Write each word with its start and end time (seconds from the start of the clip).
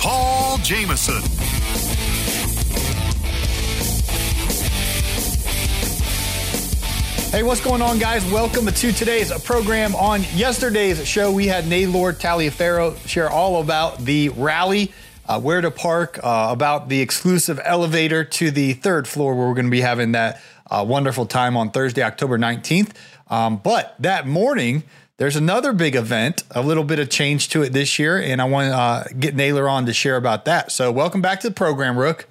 Paul 0.00 0.56
Jamison. 0.62 1.20
Hey, 7.30 7.42
what's 7.42 7.60
going 7.60 7.82
on, 7.82 7.98
guys? 7.98 8.24
Welcome 8.32 8.64
to 8.64 8.92
today's 8.92 9.30
program. 9.42 9.94
On 9.94 10.22
yesterday's 10.34 11.06
show, 11.06 11.30
we 11.30 11.48
had 11.48 11.66
Naylor 11.68 12.14
Taliaferro 12.14 12.96
share 13.06 13.28
all 13.28 13.60
about 13.60 13.98
the 13.98 14.30
rally, 14.30 14.90
uh, 15.28 15.38
where 15.38 15.60
to 15.60 15.70
park, 15.70 16.18
uh, 16.24 16.48
about 16.50 16.88
the 16.88 17.02
exclusive 17.02 17.60
elevator 17.62 18.24
to 18.24 18.50
the 18.50 18.72
third 18.72 19.06
floor, 19.06 19.34
where 19.34 19.48
we're 19.48 19.54
going 19.54 19.66
to 19.66 19.70
be 19.70 19.82
having 19.82 20.12
that 20.12 20.40
uh, 20.70 20.82
wonderful 20.88 21.26
time 21.26 21.58
on 21.58 21.70
Thursday, 21.70 22.02
October 22.02 22.38
19th. 22.38 22.92
Um, 23.28 23.58
but 23.58 23.96
that 23.98 24.26
morning, 24.26 24.82
there's 25.20 25.36
another 25.36 25.74
big 25.74 25.96
event, 25.96 26.44
a 26.50 26.62
little 26.62 26.82
bit 26.82 26.98
of 26.98 27.10
change 27.10 27.50
to 27.50 27.62
it 27.62 27.74
this 27.74 27.98
year, 27.98 28.18
and 28.18 28.40
I 28.40 28.46
want 28.46 28.70
to 28.70 28.74
uh, 28.74 29.04
get 29.18 29.36
Naylor 29.36 29.68
on 29.68 29.84
to 29.84 29.92
share 29.92 30.16
about 30.16 30.46
that. 30.46 30.72
So, 30.72 30.90
welcome 30.90 31.20
back 31.20 31.40
to 31.40 31.50
the 31.50 31.54
program, 31.54 31.98
Rook. 31.98 32.26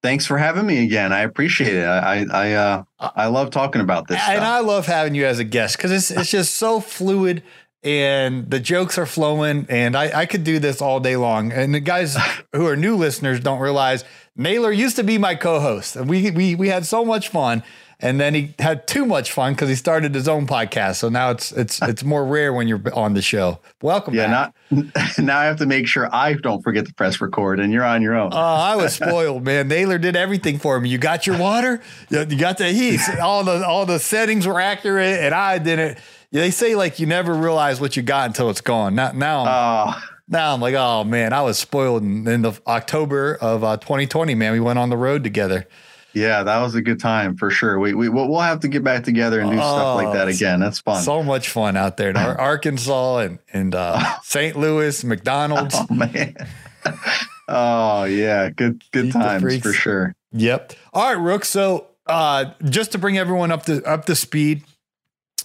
Thanks 0.00 0.26
for 0.26 0.38
having 0.38 0.64
me 0.64 0.84
again. 0.84 1.12
I 1.12 1.22
appreciate 1.22 1.74
it. 1.74 1.84
I 1.84 2.24
I 2.32 2.52
uh, 2.52 2.84
I 3.00 3.26
love 3.26 3.50
talking 3.50 3.80
about 3.80 4.06
this. 4.06 4.16
And 4.16 4.36
stuff. 4.36 4.48
I 4.48 4.60
love 4.60 4.86
having 4.86 5.16
you 5.16 5.26
as 5.26 5.40
a 5.40 5.44
guest 5.44 5.76
because 5.76 5.90
it's 5.90 6.12
it's 6.12 6.30
just 6.30 6.54
so 6.54 6.78
fluid 6.78 7.42
and 7.82 8.48
the 8.48 8.60
jokes 8.60 8.96
are 8.96 9.06
flowing 9.06 9.66
and 9.68 9.96
I, 9.96 10.20
I 10.20 10.26
could 10.26 10.44
do 10.44 10.60
this 10.60 10.80
all 10.80 11.00
day 11.00 11.16
long. 11.16 11.50
And 11.50 11.74
the 11.74 11.80
guys 11.80 12.16
who 12.52 12.66
are 12.66 12.76
new 12.76 12.94
listeners 12.94 13.40
don't 13.40 13.58
realize 13.60 14.04
Naylor 14.36 14.72
used 14.72 14.96
to 14.96 15.02
be 15.04 15.18
my 15.18 15.34
co-host 15.34 15.96
and 15.96 16.08
we 16.08 16.30
we 16.30 16.54
we 16.54 16.68
had 16.68 16.86
so 16.86 17.04
much 17.04 17.28
fun. 17.28 17.62
And 17.98 18.20
then 18.20 18.34
he 18.34 18.54
had 18.58 18.86
too 18.86 19.06
much 19.06 19.32
fun 19.32 19.54
because 19.54 19.70
he 19.70 19.74
started 19.74 20.14
his 20.14 20.28
own 20.28 20.46
podcast. 20.46 20.96
So 20.96 21.08
now 21.08 21.30
it's 21.30 21.50
it's 21.52 21.80
it's 21.80 22.04
more 22.04 22.26
rare 22.26 22.52
when 22.52 22.68
you're 22.68 22.82
on 22.92 23.14
the 23.14 23.22
show. 23.22 23.58
Welcome. 23.80 24.12
Yeah, 24.14 24.26
back. 24.26 24.54
not 24.70 25.18
now. 25.18 25.38
I 25.38 25.44
have 25.46 25.56
to 25.60 25.66
make 25.66 25.86
sure 25.88 26.14
I 26.14 26.34
don't 26.34 26.60
forget 26.60 26.84
to 26.86 26.92
press 26.92 27.22
record, 27.22 27.58
and 27.58 27.72
you're 27.72 27.84
on 27.84 28.02
your 28.02 28.14
own. 28.14 28.34
Oh, 28.34 28.36
I 28.36 28.76
was 28.76 28.92
spoiled, 28.92 29.44
man. 29.44 29.68
Naylor 29.68 29.96
did 29.96 30.14
everything 30.14 30.58
for 30.58 30.78
me. 30.78 30.90
You 30.90 30.98
got 30.98 31.26
your 31.26 31.38
water, 31.38 31.80
you 32.10 32.36
got 32.36 32.58
the 32.58 32.68
heat, 32.70 33.00
all 33.18 33.44
the 33.44 33.66
all 33.66 33.86
the 33.86 33.98
settings 33.98 34.46
were 34.46 34.60
accurate, 34.60 35.20
and 35.20 35.34
I 35.34 35.56
didn't. 35.56 35.96
They 36.32 36.50
say 36.50 36.74
like 36.74 36.98
you 37.00 37.06
never 37.06 37.32
realize 37.32 37.80
what 37.80 37.96
you 37.96 38.02
got 38.02 38.26
until 38.26 38.50
it's 38.50 38.60
gone. 38.60 38.94
Now, 38.94 39.12
now, 39.12 39.40
I'm, 39.46 39.94
Oh, 39.94 40.02
now 40.28 40.54
I'm 40.54 40.60
like, 40.60 40.74
oh 40.74 41.04
man, 41.04 41.32
I 41.32 41.42
was 41.42 41.58
spoiled 41.58 42.02
in, 42.02 42.26
in 42.26 42.42
the 42.42 42.52
October 42.66 43.34
of 43.40 43.62
uh, 43.64 43.76
2020. 43.76 44.34
Man, 44.34 44.52
we 44.52 44.60
went 44.60 44.78
on 44.78 44.90
the 44.90 44.96
road 44.96 45.22
together. 45.24 45.66
yeah, 46.14 46.42
that 46.42 46.60
was 46.62 46.74
a 46.74 46.80
good 46.82 46.98
time 47.00 47.36
for 47.36 47.50
sure. 47.50 47.78
We 47.78 47.94
we 47.94 48.08
we'll 48.08 48.40
have 48.40 48.60
to 48.60 48.68
get 48.68 48.82
back 48.82 49.04
together 49.04 49.40
and 49.40 49.50
do 49.50 49.56
stuff 49.56 49.96
like 49.96 50.12
that 50.14 50.26
Oh, 50.26 50.30
again. 50.30 50.60
That's 50.60 50.80
fun. 50.80 51.02
So 51.02 51.22
much 51.22 51.48
fun 51.50 51.76
out 51.76 51.96
there 51.96 52.10
in 52.10 52.16
Arkansas 52.16 53.18
and 53.18 53.38
and 53.52 53.74
uh, 53.74 54.02
St. 54.22 54.56
Louis, 54.56 55.04
McDonald's. 55.04 55.74
oh 55.78 55.92
man. 55.94 56.34
oh 57.48 58.04
yeah, 58.04 58.50
good 58.50 58.82
good 58.92 59.06
Eat 59.06 59.12
times 59.12 59.58
for 59.62 59.72
sure. 59.72 60.14
Yep. 60.32 60.72
All 60.92 61.04
right, 61.14 61.20
Rook. 61.20 61.44
So 61.44 61.88
uh, 62.06 62.46
just 62.64 62.92
to 62.92 62.98
bring 62.98 63.18
everyone 63.18 63.52
up 63.52 63.64
to 63.66 63.82
up 63.84 64.04
to 64.06 64.14
speed, 64.14 64.64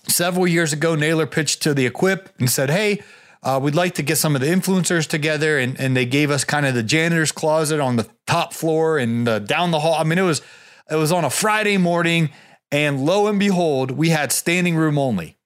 several 0.07 0.47
years 0.47 0.73
ago, 0.73 0.95
Naylor 0.95 1.27
pitched 1.27 1.61
to 1.63 1.73
the 1.73 1.85
Equip 1.85 2.29
and 2.39 2.49
said, 2.49 2.69
"Hey, 2.69 3.01
uh, 3.43 3.59
we'd 3.61 3.75
like 3.75 3.95
to 3.95 4.03
get 4.03 4.17
some 4.17 4.35
of 4.35 4.41
the 4.41 4.47
influencers 4.47 5.07
together," 5.07 5.57
and 5.57 5.79
and 5.79 5.95
they 5.95 6.05
gave 6.05 6.31
us 6.31 6.43
kind 6.43 6.65
of 6.65 6.73
the 6.73 6.83
janitor's 6.83 7.31
closet 7.31 7.79
on 7.79 7.95
the 7.95 8.07
top 8.27 8.53
floor 8.53 8.97
and 8.97 9.27
uh, 9.27 9.39
down 9.39 9.71
the 9.71 9.79
hall. 9.79 9.95
I 9.95 10.03
mean, 10.03 10.17
it 10.17 10.23
was 10.23 10.41
it 10.89 10.95
was 10.95 11.11
on 11.11 11.25
a 11.25 11.29
Friday 11.29 11.77
morning, 11.77 12.29
and 12.71 13.05
lo 13.05 13.27
and 13.27 13.39
behold, 13.39 13.91
we 13.91 14.09
had 14.09 14.31
standing 14.31 14.75
room 14.75 14.97
only. 14.97 15.37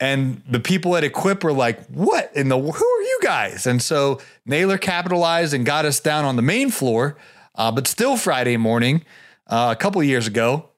And 0.00 0.42
the 0.48 0.60
people 0.60 0.96
at 0.96 1.02
Equip 1.02 1.42
were 1.42 1.52
like, 1.52 1.84
"What 1.86 2.30
in 2.34 2.48
the? 2.48 2.58
Who 2.58 2.68
are 2.68 3.02
you 3.02 3.18
guys?" 3.22 3.66
And 3.66 3.82
so 3.82 4.20
Naylor 4.46 4.78
capitalized 4.78 5.52
and 5.52 5.66
got 5.66 5.84
us 5.84 6.00
down 6.00 6.24
on 6.24 6.36
the 6.36 6.42
main 6.42 6.70
floor, 6.70 7.16
uh, 7.56 7.72
but 7.72 7.86
still 7.88 8.16
Friday 8.16 8.56
morning, 8.56 9.04
uh, 9.48 9.74
a 9.76 9.80
couple 9.80 10.02
years 10.02 10.26
ago, 10.28 10.70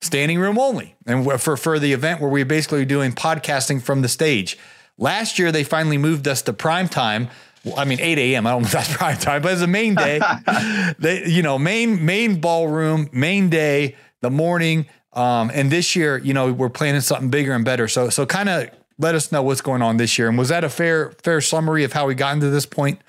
standing 0.00 0.38
room 0.38 0.58
only, 0.58 0.96
and 1.06 1.40
for 1.40 1.56
for 1.56 1.78
the 1.78 1.92
event 1.92 2.20
where 2.20 2.30
we're 2.30 2.44
basically 2.44 2.84
doing 2.84 3.12
podcasting 3.12 3.82
from 3.82 4.02
the 4.02 4.08
stage. 4.08 4.56
Last 4.98 5.38
year, 5.38 5.52
they 5.52 5.64
finally 5.64 5.96
moved 5.96 6.26
us 6.26 6.42
to 6.42 6.52
prime 6.52 6.88
time. 6.88 7.28
I 7.76 7.84
mean, 7.84 8.00
8 8.00 8.18
a.m. 8.18 8.46
I 8.46 8.50
don't 8.50 8.62
know 8.62 8.66
if 8.66 8.72
that's 8.72 8.92
prime 8.96 9.16
time, 9.16 9.42
but 9.42 9.52
it's 9.52 9.62
a 9.62 9.66
main 9.66 9.94
day. 9.94 10.20
they, 10.98 11.26
you 11.26 11.42
know, 11.42 11.58
main 11.58 12.04
main 12.04 12.40
ballroom, 12.40 13.08
main 13.12 13.48
day, 13.48 13.96
the 14.20 14.30
morning. 14.30 14.86
Um, 15.12 15.50
and 15.54 15.70
this 15.70 15.96
year, 15.96 16.18
you 16.18 16.34
know, 16.34 16.52
we're 16.52 16.68
planning 16.68 17.00
something 17.00 17.30
bigger 17.30 17.52
and 17.52 17.64
better. 17.64 17.88
So, 17.88 18.10
so 18.10 18.26
kind 18.26 18.48
of 18.48 18.70
let 18.98 19.14
us 19.14 19.32
know 19.32 19.42
what's 19.42 19.60
going 19.60 19.82
on 19.82 19.96
this 19.96 20.18
year. 20.18 20.28
And 20.28 20.36
was 20.36 20.48
that 20.48 20.64
a 20.64 20.68
fair 20.68 21.12
fair 21.22 21.40
summary 21.40 21.84
of 21.84 21.92
how 21.92 22.06
we 22.06 22.14
got 22.14 22.34
into 22.34 22.50
this 22.50 22.66
point? 22.66 23.00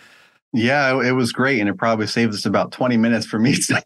Yeah, 0.54 1.00
it, 1.04 1.12
was 1.12 1.32
great, 1.32 1.60
and 1.60 1.70
it 1.70 1.78
probably 1.78 2.08
saved 2.08 2.34
us 2.34 2.46
about 2.46 2.72
twenty 2.72 2.98
minutes 2.98 3.26
for 3.26 3.40
me. 3.40 3.56
To, 3.68 3.84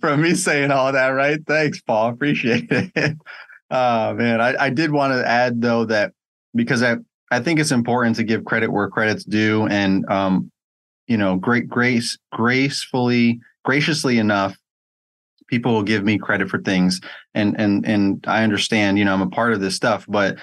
from 0.00 0.22
me 0.22 0.34
saying 0.34 0.70
all 0.70 0.92
that, 0.92 1.08
right? 1.08 1.40
Thanks, 1.46 1.82
Paul. 1.82 2.10
Appreciate 2.10 2.68
it. 2.70 3.16
Oh 3.72 4.12
man, 4.12 4.42
I, 4.42 4.66
I 4.66 4.70
did 4.70 4.92
want 4.92 5.14
to 5.14 5.26
add 5.26 5.62
though 5.62 5.86
that 5.86 6.12
because 6.54 6.82
I 6.82 6.96
I 7.30 7.40
think 7.40 7.58
it's 7.58 7.72
important 7.72 8.16
to 8.16 8.22
give 8.22 8.44
credit 8.44 8.70
where 8.70 8.90
credit's 8.90 9.24
due, 9.24 9.66
and 9.66 10.04
um, 10.10 10.52
you 11.06 11.16
know, 11.16 11.36
great 11.36 11.68
grace, 11.68 12.18
gracefully, 12.32 13.40
graciously 13.64 14.18
enough, 14.18 14.54
people 15.48 15.72
will 15.72 15.82
give 15.82 16.04
me 16.04 16.18
credit 16.18 16.50
for 16.50 16.60
things, 16.60 17.00
and 17.34 17.58
and 17.58 17.86
and 17.86 18.22
I 18.28 18.44
understand, 18.44 18.98
you 18.98 19.06
know, 19.06 19.14
I'm 19.14 19.22
a 19.22 19.30
part 19.30 19.54
of 19.54 19.60
this 19.60 19.74
stuff, 19.74 20.04
but 20.06 20.36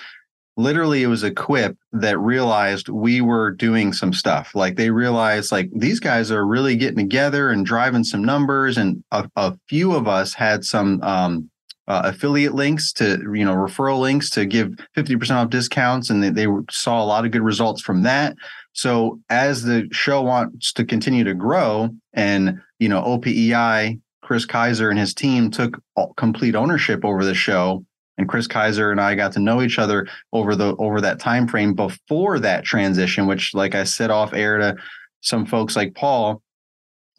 literally 0.58 1.04
it 1.04 1.08
was 1.08 1.24
Equip 1.24 1.78
that 1.94 2.18
realized 2.18 2.90
we 2.90 3.22
were 3.22 3.52
doing 3.52 3.94
some 3.94 4.12
stuff. 4.12 4.56
Like 4.56 4.76
they 4.76 4.90
realized 4.90 5.52
like 5.52 5.70
these 5.72 6.00
guys 6.00 6.32
are 6.32 6.46
really 6.46 6.76
getting 6.76 6.98
together 6.98 7.52
and 7.52 7.64
driving 7.64 8.04
some 8.04 8.24
numbers 8.24 8.78
and 8.78 9.04
a, 9.12 9.30
a 9.36 9.56
few 9.70 9.94
of 9.94 10.08
us 10.08 10.34
had 10.34 10.66
some 10.66 11.00
um, 11.04 11.50
uh, 11.90 12.04
affiliate 12.06 12.54
links 12.54 12.94
to 12.94 13.20
you 13.34 13.44
know 13.44 13.56
referral 13.56 14.00
links 14.00 14.30
to 14.30 14.46
give 14.46 14.70
50% 14.96 15.32
off 15.32 15.50
discounts 15.50 16.10
and 16.10 16.24
they, 16.24 16.30
they 16.30 16.48
saw 16.70 17.04
a 17.04 17.06
lot 17.06 17.26
of 17.26 17.32
good 17.32 17.42
results 17.42 17.82
from 17.82 18.04
that. 18.04 18.36
So 18.74 19.20
as 19.30 19.64
the 19.64 19.90
show 19.92 20.22
wants 20.22 20.72
to 20.74 20.86
continue 20.86 21.24
to 21.24 21.34
grow 21.34 21.90
and 22.14 22.62
you 22.78 22.88
know 22.88 23.02
OPEI 23.02 24.00
Kris 24.22 24.46
Kiser 24.46 24.92
and 24.92 25.00
his 25.00 25.14
team 25.14 25.50
took 25.50 25.82
complete 26.16 26.56
ownership 26.56 27.04
over 27.04 27.26
the 27.26 27.34
show 27.34 27.84
and 28.20 28.30
Kris 28.30 28.48
Kiser 28.48 28.92
and 28.92 29.02
I 29.02 29.16
got 29.16 29.32
to 29.34 29.40
know 29.40 29.62
each 29.62 29.80
other 29.80 30.08
over 30.34 30.56
the 30.56 30.76
over 30.76 31.02
that 31.02 31.20
time 31.20 31.48
frame 31.48 31.74
before 31.74 32.40
that 32.40 32.66
transition, 32.66 33.26
which, 33.26 33.56
like 33.56 33.74
I 33.74 33.86
said 33.86 34.12
off 34.12 34.34
air 34.34 34.58
to 34.58 34.76
some 35.22 35.46
folks 35.46 35.76
like 35.76 35.96
Paul, 35.96 36.42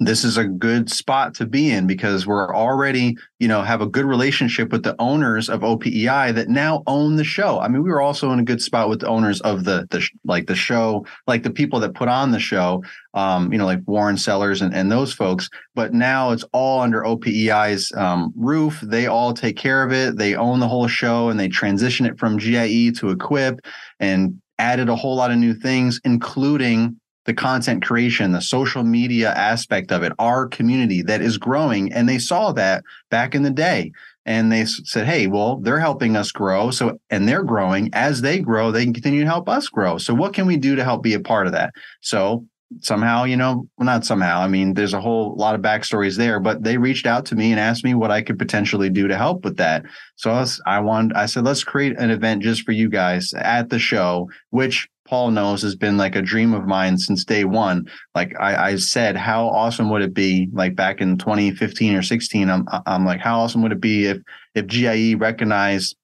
this 0.00 0.24
is 0.24 0.38
a 0.38 0.46
good 0.46 0.90
spot 0.90 1.34
to 1.34 1.46
be 1.46 1.70
in 1.70 1.86
because 1.86 2.26
we're 2.26 2.54
already, 2.56 3.16
you 3.38 3.46
know, 3.46 3.60
have 3.60 3.82
a 3.82 3.86
good 3.86 4.06
relationship 4.06 4.72
with 4.72 4.82
the 4.82 4.96
owners 4.98 5.50
of 5.50 5.60
OPEI 5.60 6.34
that 6.34 6.48
now 6.48 6.82
own 6.86 7.16
the 7.16 7.24
show. 7.24 7.60
I 7.60 7.68
mean, 7.68 7.82
we 7.82 7.90
were 7.90 8.00
also 8.00 8.30
in 8.30 8.40
a 8.40 8.44
good 8.44 8.62
spot 8.62 8.88
with 8.88 9.00
the 9.00 9.08
owners 9.08 9.42
of 9.42 9.64
the 9.64 9.86
the 9.90 10.06
like 10.24 10.46
the 10.46 10.54
show, 10.54 11.04
like 11.26 11.42
the 11.42 11.50
people 11.50 11.80
that 11.80 11.94
put 11.94 12.08
on 12.08 12.30
the 12.30 12.40
show, 12.40 12.82
um, 13.12 13.52
you 13.52 13.58
know, 13.58 13.66
like 13.66 13.80
Warren 13.86 14.16
Sellers 14.16 14.62
and, 14.62 14.74
and 14.74 14.90
those 14.90 15.12
folks. 15.12 15.50
But 15.74 15.92
now 15.92 16.30
it's 16.30 16.44
all 16.52 16.80
under 16.80 17.02
OPEI's 17.02 17.92
um, 17.92 18.32
roof. 18.36 18.80
They 18.80 19.06
all 19.06 19.34
take 19.34 19.58
care 19.58 19.82
of 19.82 19.92
it. 19.92 20.16
They 20.16 20.34
own 20.34 20.60
the 20.60 20.68
whole 20.68 20.88
show 20.88 21.28
and 21.28 21.38
they 21.38 21.48
transition 21.48 22.06
it 22.06 22.18
from 22.18 22.38
GIE 22.38 22.90
to 22.92 23.10
Equip 23.10 23.60
and 23.98 24.40
added 24.58 24.88
a 24.88 24.96
whole 24.96 25.16
lot 25.16 25.30
of 25.30 25.38
new 25.38 25.54
things, 25.54 26.00
including 26.04 26.99
the 27.30 27.34
content 27.34 27.80
creation, 27.80 28.32
the 28.32 28.40
social 28.40 28.82
media 28.82 29.32
aspect 29.34 29.92
of 29.92 30.02
it, 30.02 30.12
our 30.18 30.48
community 30.48 31.00
that 31.00 31.22
is 31.22 31.38
growing. 31.38 31.92
And 31.92 32.08
they 32.08 32.18
saw 32.18 32.50
that 32.54 32.82
back 33.08 33.36
in 33.36 33.44
the 33.44 33.52
day. 33.52 33.92
And 34.26 34.50
they 34.50 34.64
said, 34.64 35.06
hey, 35.06 35.28
well, 35.28 35.58
they're 35.58 35.78
helping 35.78 36.16
us 36.16 36.32
grow. 36.32 36.72
So, 36.72 36.98
and 37.08 37.28
they're 37.28 37.44
growing. 37.44 37.88
As 37.92 38.20
they 38.20 38.40
grow, 38.40 38.72
they 38.72 38.82
can 38.82 38.92
continue 38.92 39.20
to 39.20 39.30
help 39.30 39.48
us 39.48 39.68
grow. 39.68 39.96
So, 39.96 40.12
what 40.12 40.34
can 40.34 40.46
we 40.46 40.56
do 40.56 40.74
to 40.74 40.82
help 40.82 41.04
be 41.04 41.14
a 41.14 41.20
part 41.20 41.46
of 41.46 41.52
that? 41.52 41.72
So, 42.00 42.46
somehow, 42.80 43.24
you 43.24 43.36
know, 43.36 43.66
well, 43.76 43.86
not 43.86 44.04
somehow. 44.04 44.40
I 44.40 44.48
mean, 44.48 44.74
there's 44.74 44.94
a 44.94 45.00
whole 45.00 45.34
lot 45.36 45.54
of 45.54 45.60
backstories 45.60 46.16
there, 46.16 46.38
but 46.38 46.62
they 46.62 46.78
reached 46.78 47.06
out 47.06 47.26
to 47.26 47.34
me 47.34 47.50
and 47.50 47.58
asked 47.58 47.84
me 47.84 47.94
what 47.94 48.10
I 48.10 48.22
could 48.22 48.38
potentially 48.38 48.88
do 48.88 49.08
to 49.08 49.16
help 49.16 49.44
with 49.44 49.56
that. 49.56 49.84
So 50.16 50.30
I, 50.30 50.40
was, 50.40 50.62
I 50.66 50.80
wanted, 50.80 51.16
I 51.16 51.26
said, 51.26 51.44
let's 51.44 51.64
create 51.64 51.98
an 51.98 52.10
event 52.10 52.42
just 52.42 52.62
for 52.62 52.72
you 52.72 52.88
guys 52.88 53.32
at 53.34 53.70
the 53.70 53.78
show, 53.78 54.30
which 54.50 54.88
Paul 55.06 55.32
knows 55.32 55.62
has 55.62 55.74
been 55.74 55.96
like 55.96 56.14
a 56.14 56.22
dream 56.22 56.54
of 56.54 56.66
mine 56.66 56.96
since 56.96 57.24
day 57.24 57.44
one. 57.44 57.90
Like 58.14 58.32
I, 58.38 58.70
I 58.70 58.76
said, 58.76 59.16
how 59.16 59.48
awesome 59.48 59.90
would 59.90 60.02
it 60.02 60.14
be? 60.14 60.48
Like 60.52 60.76
back 60.76 61.00
in 61.00 61.18
2015 61.18 61.96
or 61.96 62.02
16, 62.02 62.48
I'm, 62.48 62.64
I'm 62.86 63.04
like, 63.04 63.20
how 63.20 63.40
awesome 63.40 63.62
would 63.62 63.72
it 63.72 63.80
be 63.80 64.06
if, 64.06 64.18
if 64.54 64.66
GIE 64.66 65.14
recognized 65.14 65.96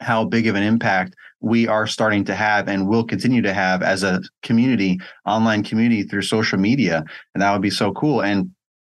how 0.00 0.26
big 0.26 0.46
of 0.46 0.54
an 0.54 0.62
impact 0.62 1.14
we 1.46 1.68
are 1.68 1.86
starting 1.86 2.24
to 2.24 2.34
have 2.34 2.68
and 2.68 2.88
will 2.88 3.04
continue 3.04 3.40
to 3.40 3.54
have 3.54 3.80
as 3.82 4.02
a 4.02 4.20
community, 4.42 4.98
online 5.24 5.62
community 5.62 6.02
through 6.02 6.22
social 6.22 6.58
media. 6.58 7.04
And 7.34 7.42
that 7.42 7.52
would 7.52 7.62
be 7.62 7.70
so 7.70 7.92
cool. 7.92 8.20
And 8.20 8.50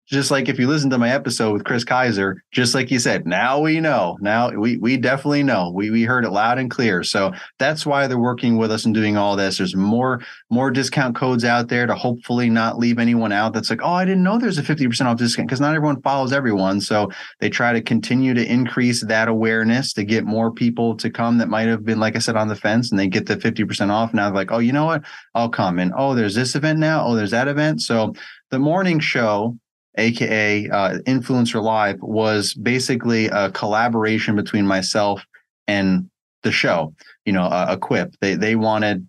just 0.07 0.31
like 0.31 0.49
if 0.49 0.59
you 0.59 0.69
listen 0.69 0.91
to 0.91 0.99
my 0.99 1.11
episode 1.11 1.53
with 1.53 1.65
Kris 1.65 1.85
Kiser, 1.85 2.37
just 2.53 2.75
like 2.75 2.91
you 2.91 2.99
said, 2.99 3.27
now 3.27 3.61
we 3.61 3.81
know. 3.81 4.17
Now 4.21 4.51
we 4.51 4.77
we 4.77 4.97
definitely 4.97 5.43
know. 5.43 5.73
We 5.75 5.91
we 5.91 6.05
heard 6.05 6.25
it 6.25 6.31
loud 6.31 6.59
and 6.59 6.71
clear. 6.71 7.03
So 7.03 7.33
that's 7.59 7.85
why 7.85 8.07
they're 8.07 8.19
working 8.19 8.57
with 8.57 8.71
us 8.71 8.85
and 8.85 8.95
doing 8.95 9.17
all 9.17 9.35
this. 9.35 9.59
There's 9.59 9.75
more 9.75 10.23
more 10.49 10.71
discount 10.71 11.17
codes 11.17 11.45
out 11.45 11.69
there 11.69 11.87
to 11.87 11.95
hopefully 11.95 12.49
not 12.49 12.79
leave 12.79 13.01
anyone 13.01 13.33
out. 13.33 13.53
That's 13.53 13.69
like, 13.69 13.83
oh, 13.83 13.93
I 13.93 14.05
didn't 14.05 14.23
know 14.23 14.39
there's 14.39 14.59
a 14.59 14.63
50% 14.63 15.07
off 15.07 15.19
discount 15.19 15.49
because 15.49 15.61
not 15.61 15.75
everyone 15.75 16.01
follows 16.03 16.33
everyone. 16.33 16.81
So 16.81 17.11
they 17.41 17.51
try 17.51 17.73
to 17.73 17.83
continue 17.83 18.33
to 18.35 18.45
increase 18.45 19.05
that 19.07 19.29
awareness 19.29 19.93
to 19.95 20.05
get 20.05 20.25
more 20.25 20.53
people 20.53 20.97
to 20.99 21.11
come 21.11 21.39
that 21.39 21.49
might 21.49 21.67
have 21.69 21.85
been, 21.85 21.99
like 21.99 22.15
I 22.15 22.21
said, 22.21 22.37
on 22.37 22.49
the 22.49 22.55
fence 22.55 22.91
and 22.91 23.01
they 23.01 23.09
get 23.09 23.27
the 23.27 23.37
50% 23.37 23.91
off. 23.91 24.15
Now 24.15 24.27
they're 24.27 24.37
like, 24.37 24.53
oh, 24.53 24.59
you 24.59 24.73
know 24.73 24.87
what? 24.87 25.03
I'll 25.35 25.49
come. 25.49 25.81
And 25.81 25.93
oh, 25.97 26.15
there's 26.15 26.35
this 26.35 26.55
event 26.55 26.79
now. 26.79 27.05
Oh, 27.05 27.17
there's 27.17 27.33
that 27.33 27.49
event. 27.49 27.83
So 27.83 28.15
the 28.51 28.59
morning 28.61 29.01
show 29.01 29.59
aka 29.97 30.69
uh, 30.69 30.99
Influencer 31.07 31.63
Live, 31.63 32.01
was 32.01 32.55
basically 32.55 33.27
a 33.27 33.51
collaboration 33.51 34.37
between 34.37 34.67
myself 34.67 35.25
and 35.67 36.09
the 36.43 36.53
show. 36.53 36.95
You 37.25 37.33
know, 37.33 37.45
uh, 37.45 37.69
Equip. 37.71 38.15
They 38.21 38.35
they 38.35 38.57
wanted 38.57 39.09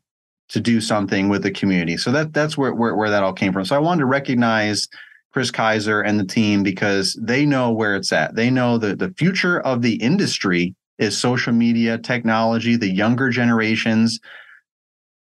to 0.49 0.59
do 0.59 0.79
something 0.79 1.29
with 1.29 1.43
the 1.43 1.51
community, 1.51 1.97
so 1.97 2.11
that 2.11 2.33
that's 2.33 2.57
where, 2.57 2.73
where 2.73 2.95
where 2.95 3.09
that 3.09 3.23
all 3.23 3.33
came 3.33 3.53
from. 3.53 3.65
So 3.65 3.75
I 3.75 3.79
wanted 3.79 4.01
to 4.01 4.05
recognize 4.05 4.87
Kris 5.33 5.51
Kiser 5.51 6.01
and 6.01 6.19
the 6.19 6.25
team 6.25 6.63
because 6.63 7.17
they 7.21 7.45
know 7.45 7.71
where 7.71 7.95
it's 7.95 8.11
at. 8.11 8.35
They 8.35 8.49
know 8.49 8.77
that 8.77 8.99
the 8.99 9.13
future 9.17 9.59
of 9.59 9.81
the 9.81 9.95
industry 9.95 10.73
is 10.97 11.17
social 11.17 11.53
media, 11.53 11.97
technology, 11.97 12.75
the 12.75 12.89
younger 12.89 13.29
generations 13.29 14.19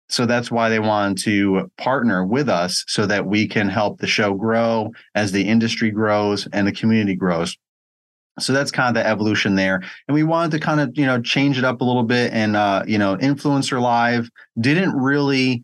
so 0.08 0.26
that's 0.26 0.52
why 0.52 0.70
they 0.70 0.80
wanted 0.80 1.18
to 1.24 1.72
partner 1.78 2.26
with 2.26 2.48
us 2.48 2.84
so 2.88 3.06
that 3.08 3.26
we 3.26 3.48
can 3.48 3.70
help 3.70 4.00
the 4.00 4.08
show 4.08 4.34
grow 4.34 4.92
as 5.16 5.32
the 5.32 5.48
industry 5.48 5.90
grows 5.90 6.48
and 6.54 6.68
the 6.68 6.72
community 6.72 7.16
grows. 7.16 7.58
So 8.40 8.54
that's 8.54 8.72
kind 8.72 8.96
of 8.96 9.02
the 9.02 9.10
evolution 9.10 9.56
there. 9.56 9.82
And 10.08 10.14
we 10.14 10.24
wanted 10.24 10.52
to 10.52 10.60
kind 10.60 10.80
of 10.80 10.92
you 10.96 11.06
know 11.06 11.22
change 11.22 11.58
it 11.58 11.64
up 11.64 11.82
a 11.82 11.86
little 11.86 12.04
bit 12.04 12.34
and 12.34 12.56
uh 12.56 12.84
you 12.86 12.98
know 12.98 13.16
influencer 13.18 13.82
live 13.82 14.30
didn't 14.60 14.94
really 14.94 15.64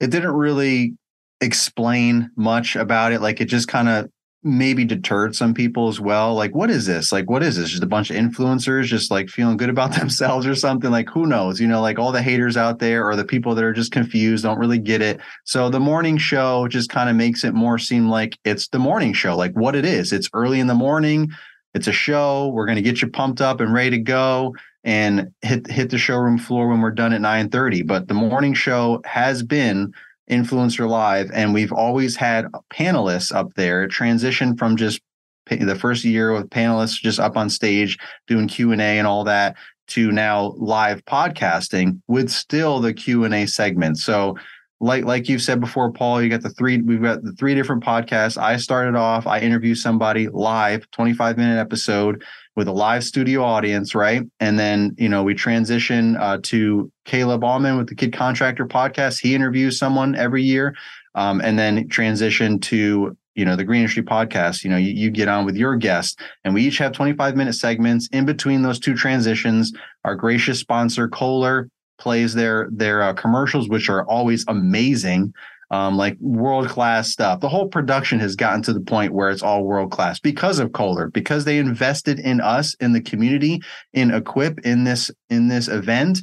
it 0.00 0.10
didn't 0.10 0.34
really 0.34 0.94
explain 1.40 2.30
much 2.36 2.76
about 2.76 3.12
it. 3.12 3.20
Like 3.20 3.40
it 3.40 3.46
just 3.46 3.68
kind 3.68 3.88
of 3.88 4.08
maybe 4.46 4.84
deterred 4.84 5.34
some 5.34 5.52
people 5.52 5.88
as 5.88 6.00
well. 6.00 6.34
Like, 6.34 6.54
what 6.54 6.70
is 6.70 6.86
this? 6.86 7.10
Like, 7.10 7.28
what 7.28 7.42
is 7.42 7.56
this? 7.56 7.70
Just 7.70 7.82
a 7.82 7.86
bunch 7.86 8.10
of 8.10 8.16
influencers 8.16 8.84
just 8.84 9.10
like 9.10 9.28
feeling 9.28 9.56
good 9.56 9.68
about 9.68 9.94
themselves 9.98 10.46
or 10.46 10.54
something? 10.54 10.90
Like, 10.90 11.10
who 11.10 11.26
knows? 11.26 11.60
You 11.60 11.66
know, 11.66 11.82
like 11.82 11.98
all 11.98 12.12
the 12.12 12.22
haters 12.22 12.56
out 12.56 12.78
there 12.78 13.06
or 13.06 13.16
the 13.16 13.24
people 13.24 13.54
that 13.54 13.64
are 13.64 13.72
just 13.72 13.92
confused, 13.92 14.44
don't 14.44 14.58
really 14.58 14.78
get 14.78 15.02
it. 15.02 15.20
So 15.44 15.68
the 15.68 15.80
morning 15.80 16.16
show 16.16 16.68
just 16.68 16.88
kind 16.88 17.10
of 17.10 17.16
makes 17.16 17.44
it 17.44 17.54
more 17.54 17.78
seem 17.78 18.08
like 18.08 18.38
it's 18.44 18.68
the 18.68 18.78
morning 18.78 19.12
show, 19.12 19.36
like 19.36 19.52
what 19.52 19.74
it 19.74 19.84
is. 19.84 20.12
It's 20.12 20.30
early 20.32 20.60
in 20.60 20.68
the 20.68 20.74
morning. 20.74 21.30
It's 21.74 21.88
a 21.88 21.92
show. 21.92 22.48
We're 22.48 22.66
going 22.66 22.76
to 22.76 22.82
get 22.82 23.02
you 23.02 23.08
pumped 23.08 23.40
up 23.40 23.60
and 23.60 23.72
ready 23.72 23.90
to 23.90 23.98
go 23.98 24.54
and 24.84 25.32
hit 25.42 25.68
hit 25.68 25.90
the 25.90 25.98
showroom 25.98 26.38
floor 26.38 26.68
when 26.68 26.80
we're 26.80 26.92
done 26.92 27.12
at 27.12 27.20
9:30. 27.20 27.86
But 27.86 28.06
the 28.06 28.14
morning 28.14 28.54
show 28.54 29.02
has 29.04 29.42
been 29.42 29.92
Influencer 30.30 30.88
Live, 30.88 31.30
and 31.32 31.54
we've 31.54 31.72
always 31.72 32.16
had 32.16 32.46
panelists 32.70 33.34
up 33.34 33.54
there. 33.54 33.86
Transition 33.86 34.56
from 34.56 34.76
just 34.76 35.00
the 35.48 35.76
first 35.76 36.04
year 36.04 36.32
with 36.32 36.50
panelists 36.50 37.00
just 37.00 37.20
up 37.20 37.36
on 37.36 37.48
stage 37.48 37.96
doing 38.26 38.48
Q 38.48 38.72
and 38.72 38.80
A 38.80 38.98
and 38.98 39.06
all 39.06 39.24
that 39.24 39.56
to 39.88 40.10
now 40.10 40.54
live 40.56 41.04
podcasting 41.04 42.00
with 42.08 42.28
still 42.28 42.80
the 42.80 42.92
Q 42.92 43.24
and 43.24 43.34
A 43.34 43.46
segment. 43.46 43.98
So 43.98 44.36
like 44.80 45.04
like 45.04 45.28
you've 45.28 45.42
said 45.42 45.60
before, 45.60 45.90
Paul, 45.90 46.22
you 46.22 46.28
got 46.28 46.42
the 46.42 46.50
three. 46.50 46.80
We've 46.82 47.02
got 47.02 47.22
the 47.22 47.32
three 47.32 47.54
different 47.54 47.82
podcasts. 47.82 48.36
I 48.36 48.56
started 48.58 48.94
off. 48.94 49.26
I 49.26 49.40
interview 49.40 49.74
somebody 49.74 50.28
live, 50.28 50.90
twenty 50.90 51.14
five 51.14 51.36
minute 51.36 51.58
episode 51.58 52.22
with 52.56 52.68
a 52.68 52.72
live 52.72 53.04
studio 53.04 53.44
audience, 53.44 53.94
right? 53.94 54.22
And 54.40 54.58
then, 54.58 54.94
you 54.98 55.08
know, 55.08 55.22
we 55.22 55.34
transition 55.34 56.16
uh, 56.16 56.38
to 56.44 56.90
Caleb 57.04 57.42
Auman 57.42 57.76
with 57.76 57.88
the 57.88 57.94
Kid 57.94 58.14
Contractor 58.14 58.66
podcast. 58.66 59.20
He 59.20 59.34
interviews 59.34 59.78
someone 59.78 60.14
every 60.16 60.42
year. 60.42 60.74
Um, 61.14 61.40
and 61.42 61.58
then 61.58 61.88
transition 61.88 62.58
to, 62.60 63.16
you 63.34 63.44
know, 63.44 63.56
the 63.56 63.64
Green 63.64 63.80
Industry 63.80 64.02
podcast. 64.02 64.64
You 64.64 64.70
know, 64.70 64.76
you, 64.76 64.92
you 64.92 65.10
get 65.10 65.28
on 65.28 65.46
with 65.46 65.56
your 65.56 65.76
guest, 65.76 66.20
and 66.44 66.52
we 66.52 66.62
each 66.62 66.78
have 66.78 66.92
25 66.92 67.36
minute 67.36 67.54
segments 67.54 68.08
in 68.12 68.26
between 68.26 68.62
those 68.62 68.78
two 68.78 68.94
transitions. 68.94 69.72
Our 70.04 70.14
gracious 70.14 70.60
sponsor, 70.60 71.08
Kohler, 71.08 71.70
plays 71.98 72.34
their 72.34 72.68
their 72.70 73.02
uh, 73.02 73.12
commercials, 73.14 73.68
which 73.68 73.88
are 73.88 74.04
always 74.06 74.44
amazing 74.48 75.32
um, 75.70 75.96
like 75.96 76.16
world 76.20 76.68
class 76.68 77.10
stuff. 77.10 77.40
The 77.40 77.48
whole 77.48 77.68
production 77.68 78.20
has 78.20 78.36
gotten 78.36 78.62
to 78.62 78.72
the 78.72 78.80
point 78.80 79.12
where 79.12 79.30
it's 79.30 79.42
all 79.42 79.64
world 79.64 79.90
class 79.90 80.20
because 80.20 80.58
of 80.58 80.72
Kohler, 80.72 81.08
because 81.10 81.44
they 81.44 81.58
invested 81.58 82.20
in 82.20 82.40
us, 82.40 82.74
in 82.74 82.92
the 82.92 83.00
community, 83.00 83.60
in 83.92 84.12
Equip, 84.12 84.60
in 84.60 84.84
this 84.84 85.10
in 85.30 85.48
this 85.48 85.68
event. 85.68 86.20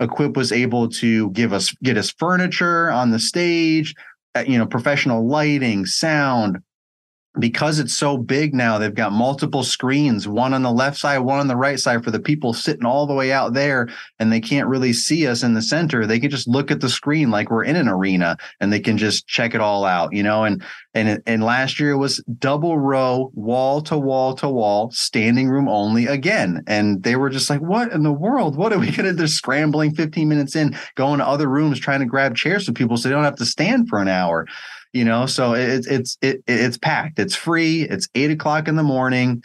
Equip 0.00 0.36
was 0.36 0.52
able 0.52 0.88
to 0.88 1.30
give 1.30 1.52
us 1.52 1.72
get 1.82 1.96
us 1.96 2.10
furniture 2.10 2.90
on 2.90 3.10
the 3.10 3.18
stage, 3.18 3.94
uh, 4.34 4.44
you 4.46 4.58
know, 4.58 4.66
professional 4.66 5.26
lighting, 5.26 5.86
sound, 5.86 6.58
because 7.38 7.80
it's 7.80 7.94
so 7.94 8.16
big 8.16 8.54
now, 8.54 8.78
they've 8.78 8.94
got 8.94 9.12
multiple 9.12 9.64
screens, 9.64 10.28
one 10.28 10.54
on 10.54 10.62
the 10.62 10.70
left 10.70 10.96
side, 10.98 11.18
one 11.18 11.40
on 11.40 11.48
the 11.48 11.56
right 11.56 11.80
side 11.80 12.04
for 12.04 12.12
the 12.12 12.20
people 12.20 12.52
sitting 12.52 12.86
all 12.86 13.06
the 13.06 13.14
way 13.14 13.32
out 13.32 13.54
there 13.54 13.88
and 14.20 14.32
they 14.32 14.40
can't 14.40 14.68
really 14.68 14.92
see 14.92 15.26
us 15.26 15.42
in 15.42 15.54
the 15.54 15.62
center. 15.62 16.06
They 16.06 16.20
can 16.20 16.30
just 16.30 16.46
look 16.46 16.70
at 16.70 16.80
the 16.80 16.88
screen 16.88 17.30
like 17.30 17.50
we're 17.50 17.64
in 17.64 17.74
an 17.74 17.88
arena 17.88 18.36
and 18.60 18.72
they 18.72 18.78
can 18.78 18.96
just 18.96 19.26
check 19.26 19.54
it 19.54 19.60
all 19.60 19.84
out, 19.84 20.12
you 20.12 20.22
know, 20.22 20.44
and 20.44 20.62
and 20.94 21.20
and 21.26 21.42
last 21.42 21.80
year 21.80 21.90
it 21.90 21.96
was 21.96 22.22
double 22.38 22.78
row, 22.78 23.32
wall 23.34 23.82
to 23.82 23.98
wall 23.98 24.34
to 24.36 24.48
wall, 24.48 24.92
standing 24.92 25.48
room 25.48 25.68
only 25.68 26.06
again. 26.06 26.62
And 26.68 27.02
they 27.02 27.16
were 27.16 27.30
just 27.30 27.50
like, 27.50 27.60
what 27.60 27.90
in 27.90 28.04
the 28.04 28.12
world? 28.12 28.56
What 28.56 28.72
are 28.72 28.78
we 28.78 28.92
going 28.92 29.08
to 29.08 29.12
do? 29.12 29.26
Scrambling 29.26 29.94
15 29.94 30.28
minutes 30.28 30.54
in, 30.54 30.76
going 30.94 31.18
to 31.18 31.26
other 31.26 31.48
rooms, 31.48 31.80
trying 31.80 32.00
to 32.00 32.06
grab 32.06 32.36
chairs 32.36 32.66
so 32.66 32.72
people 32.72 32.96
so 32.96 33.08
they 33.08 33.14
don't 33.14 33.24
have 33.24 33.36
to 33.36 33.46
stand 33.46 33.88
for 33.88 34.00
an 34.00 34.08
hour 34.08 34.46
you 34.94 35.04
know? 35.04 35.26
So 35.26 35.54
it's 35.54 35.86
it's 35.86 36.16
it, 36.22 36.42
it's 36.46 36.78
packed. 36.78 37.18
It's 37.18 37.34
free. 37.34 37.82
It's 37.82 38.08
eight 38.14 38.30
o'clock 38.30 38.68
in 38.68 38.76
the 38.76 38.82
morning. 38.82 39.42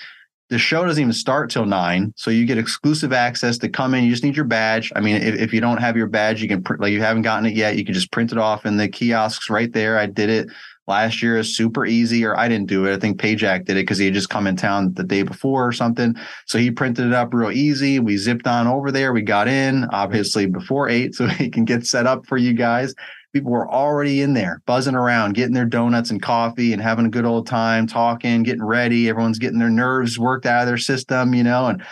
The 0.50 0.58
show 0.58 0.84
doesn't 0.84 1.02
even 1.02 1.14
start 1.14 1.52
till 1.52 1.66
nine 1.66 2.12
so 2.16 2.32
you 2.32 2.46
get 2.46 2.58
exclusive 2.58 3.14
access 3.14 3.58
to 3.60 3.70
come 3.70 3.94
in. 3.94 4.04
You 4.04 4.12
just 4.12 4.24
need 4.24 4.36
your 4.36 4.46
badge. 4.46 4.92
I 4.96 5.02
mean 5.02 5.18
if, 5.18 5.36
if 5.36 5.54
you 5.54 5.62
don't 5.62 5.78
have 5.78 5.98
your 5.98 6.08
badge 6.08 6.42
you 6.42 6.48
can 6.48 6.64
like 6.80 6.92
you 6.92 7.02
haven't 7.02 7.22
gotten 7.24 7.46
it 7.46 7.56
yet 7.56 7.78
you 7.78 7.86
can 7.86 7.94
just 7.94 8.12
print 8.12 8.32
it 8.32 8.38
off 8.38 8.66
in 8.66 8.78
the 8.78 8.88
kiosks 8.88 9.50
right 9.50 9.72
there. 9.72 10.00
I 10.00 10.08
did 10.08 10.30
it 10.30 10.50
last 10.88 11.22
year. 11.22 11.38
Is 11.38 11.56
super 11.56 11.86
easy 11.86 12.26
or 12.26 12.36
i 12.36 12.48
didn't 12.48 12.68
do 12.68 12.86
it. 12.88 12.96
I 12.96 13.00
think 13.00 13.20
Pajak 13.22 13.66
did 13.66 13.78
it 13.78 13.84
because 13.84 14.00
he 14.00 14.06
had 14.06 14.16
just 14.16 14.30
come 14.30 14.48
in 14.48 14.56
town 14.56 14.94
the 14.94 15.04
day 15.04 15.22
before 15.22 15.68
or 15.68 15.72
something. 15.72 16.16
So 16.48 16.58
he 16.58 16.72
printed 16.72 17.06
it 17.06 17.14
up 17.14 17.32
real 17.32 17.52
easy. 17.52 18.00
We 18.00 18.18
zipped 18.18 18.48
on 18.48 18.66
over 18.66 18.92
there. 18.92 19.14
We 19.14 19.22
got 19.22 19.48
in 19.48 19.86
obviously 19.92 20.48
before 20.48 20.90
eight 20.90 21.14
so 21.16 21.28
he 21.28 21.50
can 21.50 21.64
get 21.64 21.86
set 21.86 22.08
up 22.08 22.26
for 22.26 22.38
you 22.38 22.54
guys 22.54 22.96
people 23.34 23.52
were 23.52 23.70
already 23.70 24.22
in 24.22 24.34
there 24.34 24.62
buzzing 24.66 24.96
around, 24.96 25.34
getting 25.34 25.54
their 25.54 25.66
donuts 25.66 26.12
and 26.12 26.22
coffee 26.22 26.74
and 26.74 26.82
having 26.82 27.06
a 27.06 27.10
good 27.10 27.26
old 27.26 27.48
time, 27.48 27.88
talking, 27.88 28.44
getting 28.44 28.64
ready. 28.64 29.10
Everyone's 29.10 29.40
getting 29.40 29.60
their 29.60 29.70
nerves 29.70 30.18
worked 30.18 30.46
out 30.46 30.62
of 30.62 30.68
their 30.68 30.78
system, 30.78 31.34
you 31.34 31.44
know, 31.44 31.68
and 31.68 31.84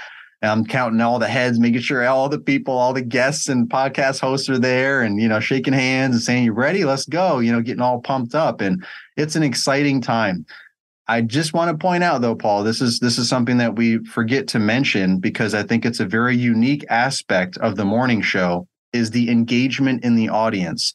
I'm 0.41 0.65
counting 0.65 1.01
all 1.01 1.17
the 1.17 1.27
heads, 1.27 1.59
making 1.59 1.81
sure 1.81 2.07
all 2.07 2.29
the 2.29 2.39
people, 2.39 2.77
all 2.77 2.93
the 2.93 3.01
guests 3.01 3.49
and 3.49 3.69
podcast 3.69 4.19
hosts 4.19 4.49
are 4.49 4.59
there 4.59 5.01
and, 5.01 5.19
you 5.19 5.27
know, 5.27 5.39
shaking 5.39 5.73
hands 5.73 6.15
and 6.15 6.23
saying, 6.23 6.43
you 6.43 6.53
ready? 6.53 6.85
Let's 6.85 7.05
go, 7.05 7.39
you 7.39 7.51
know, 7.51 7.61
getting 7.61 7.81
all 7.81 8.01
pumped 8.01 8.35
up. 8.35 8.61
And 8.61 8.85
it's 9.15 9.35
an 9.35 9.43
exciting 9.43 9.99
time. 9.99 10.45
I 11.07 11.21
just 11.21 11.53
want 11.53 11.71
to 11.71 11.81
point 11.81 12.03
out 12.03 12.21
though, 12.21 12.35
Paul, 12.35 12.63
this 12.63 12.81
is 12.81 12.99
this 12.99 13.17
is 13.17 13.29
something 13.29 13.57
that 13.57 13.77
we 13.77 14.03
forget 14.05 14.47
to 14.49 14.59
mention 14.59 15.19
because 15.19 15.53
I 15.53 15.63
think 15.63 15.85
it's 15.85 16.01
a 16.01 16.05
very 16.05 16.35
unique 16.35 16.85
aspect 16.89 17.57
of 17.57 17.75
the 17.75 17.85
morning 17.85 18.21
show 18.21 18.67
is 18.91 19.11
the 19.11 19.31
engagement 19.31 20.03
in 20.03 20.15
the 20.15 20.29
audience 20.29 20.93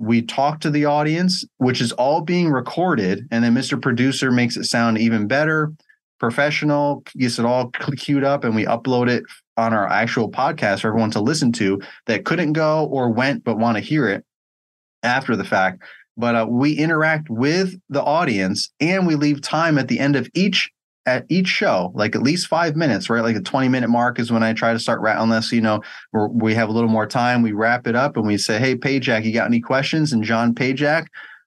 we 0.00 0.22
talk 0.22 0.60
to 0.60 0.70
the 0.70 0.86
audience, 0.86 1.44
which 1.58 1.82
is 1.82 1.92
all 1.92 2.22
being 2.22 2.48
recorded, 2.48 3.28
and 3.30 3.44
then 3.44 3.54
Mr. 3.54 3.80
Producer 3.80 4.32
makes 4.32 4.56
it 4.56 4.64
sound 4.64 4.96
even 4.96 5.26
better, 5.26 5.74
professional, 6.18 7.04
gets 7.18 7.38
it 7.38 7.44
all 7.44 7.70
queued 7.98 8.24
up, 8.24 8.42
and 8.42 8.56
we 8.56 8.64
upload 8.64 9.10
it 9.10 9.22
on 9.58 9.74
our 9.74 9.86
actual 9.86 10.30
podcast 10.30 10.80
for 10.80 10.88
everyone 10.88 11.10
to 11.10 11.20
listen 11.20 11.52
to 11.52 11.78
that 12.06 12.24
couldn't 12.24 12.54
go 12.54 12.86
or 12.86 13.10
went 13.10 13.44
but 13.44 13.58
want 13.58 13.76
to 13.76 13.82
hear 13.82 14.08
it 14.08 14.24
after 15.02 15.36
the 15.36 15.44
fact. 15.44 15.82
but 16.16 16.34
uh, 16.34 16.46
we 16.48 16.72
interact 16.72 17.28
with 17.28 17.74
the 17.90 18.02
audience 18.02 18.72
and 18.80 19.06
we 19.06 19.16
leave 19.16 19.42
time 19.42 19.76
at 19.76 19.88
the 19.88 19.98
end 19.98 20.16
of 20.16 20.28
each 20.34 20.70
at 21.10 21.26
each 21.28 21.48
show, 21.48 21.90
like 21.94 22.14
at 22.14 22.22
least 22.22 22.46
five 22.46 22.76
minutes, 22.76 23.10
right? 23.10 23.22
Like 23.22 23.36
a 23.36 23.40
20 23.40 23.68
minute 23.68 23.90
mark 23.90 24.18
is 24.18 24.30
when 24.30 24.42
I 24.42 24.52
try 24.52 24.72
to 24.72 24.78
start, 24.78 25.00
unless, 25.04 25.52
you 25.52 25.60
know, 25.60 25.82
we 26.12 26.54
have 26.54 26.68
a 26.68 26.72
little 26.72 26.88
more 26.88 27.06
time, 27.06 27.42
we 27.42 27.52
wrap 27.52 27.86
it 27.86 27.96
up 27.96 28.16
and 28.16 28.26
we 28.26 28.38
say, 28.38 28.58
Hey, 28.58 28.76
Pajak, 28.76 29.24
you 29.24 29.32
got 29.32 29.46
any 29.46 29.60
questions? 29.60 30.12
And 30.12 30.22
John 30.22 30.54
Pajak 30.54 31.06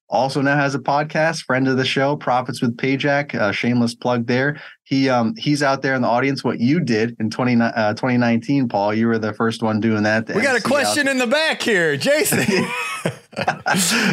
also 0.09 0.41
now 0.41 0.55
has 0.55 0.75
a 0.75 0.79
podcast, 0.79 1.43
friend 1.43 1.67
of 1.67 1.77
the 1.77 1.85
show, 1.85 2.15
Profits 2.15 2.61
with 2.61 2.77
Pajak, 2.77 3.33
uh, 3.33 3.51
shameless 3.51 3.95
plug 3.95 4.27
there. 4.27 4.61
He 4.83 5.09
um 5.09 5.33
he's 5.37 5.63
out 5.63 5.81
there 5.81 5.95
in 5.95 6.01
the 6.01 6.07
audience. 6.07 6.43
What 6.43 6.59
you 6.59 6.79
did 6.79 7.15
in 7.19 7.29
20, 7.29 7.61
uh, 7.61 7.93
2019, 7.93 8.67
Paul, 8.67 8.93
you 8.93 9.07
were 9.07 9.17
the 9.17 9.33
first 9.33 9.63
one 9.63 9.79
doing 9.79 10.03
that. 10.03 10.27
We 10.33 10.41
got 10.41 10.55
a 10.55 10.61
question 10.61 11.07
in 11.07 11.17
the 11.17 11.27
back 11.27 11.61
here, 11.61 11.97
Jason. 11.97 12.39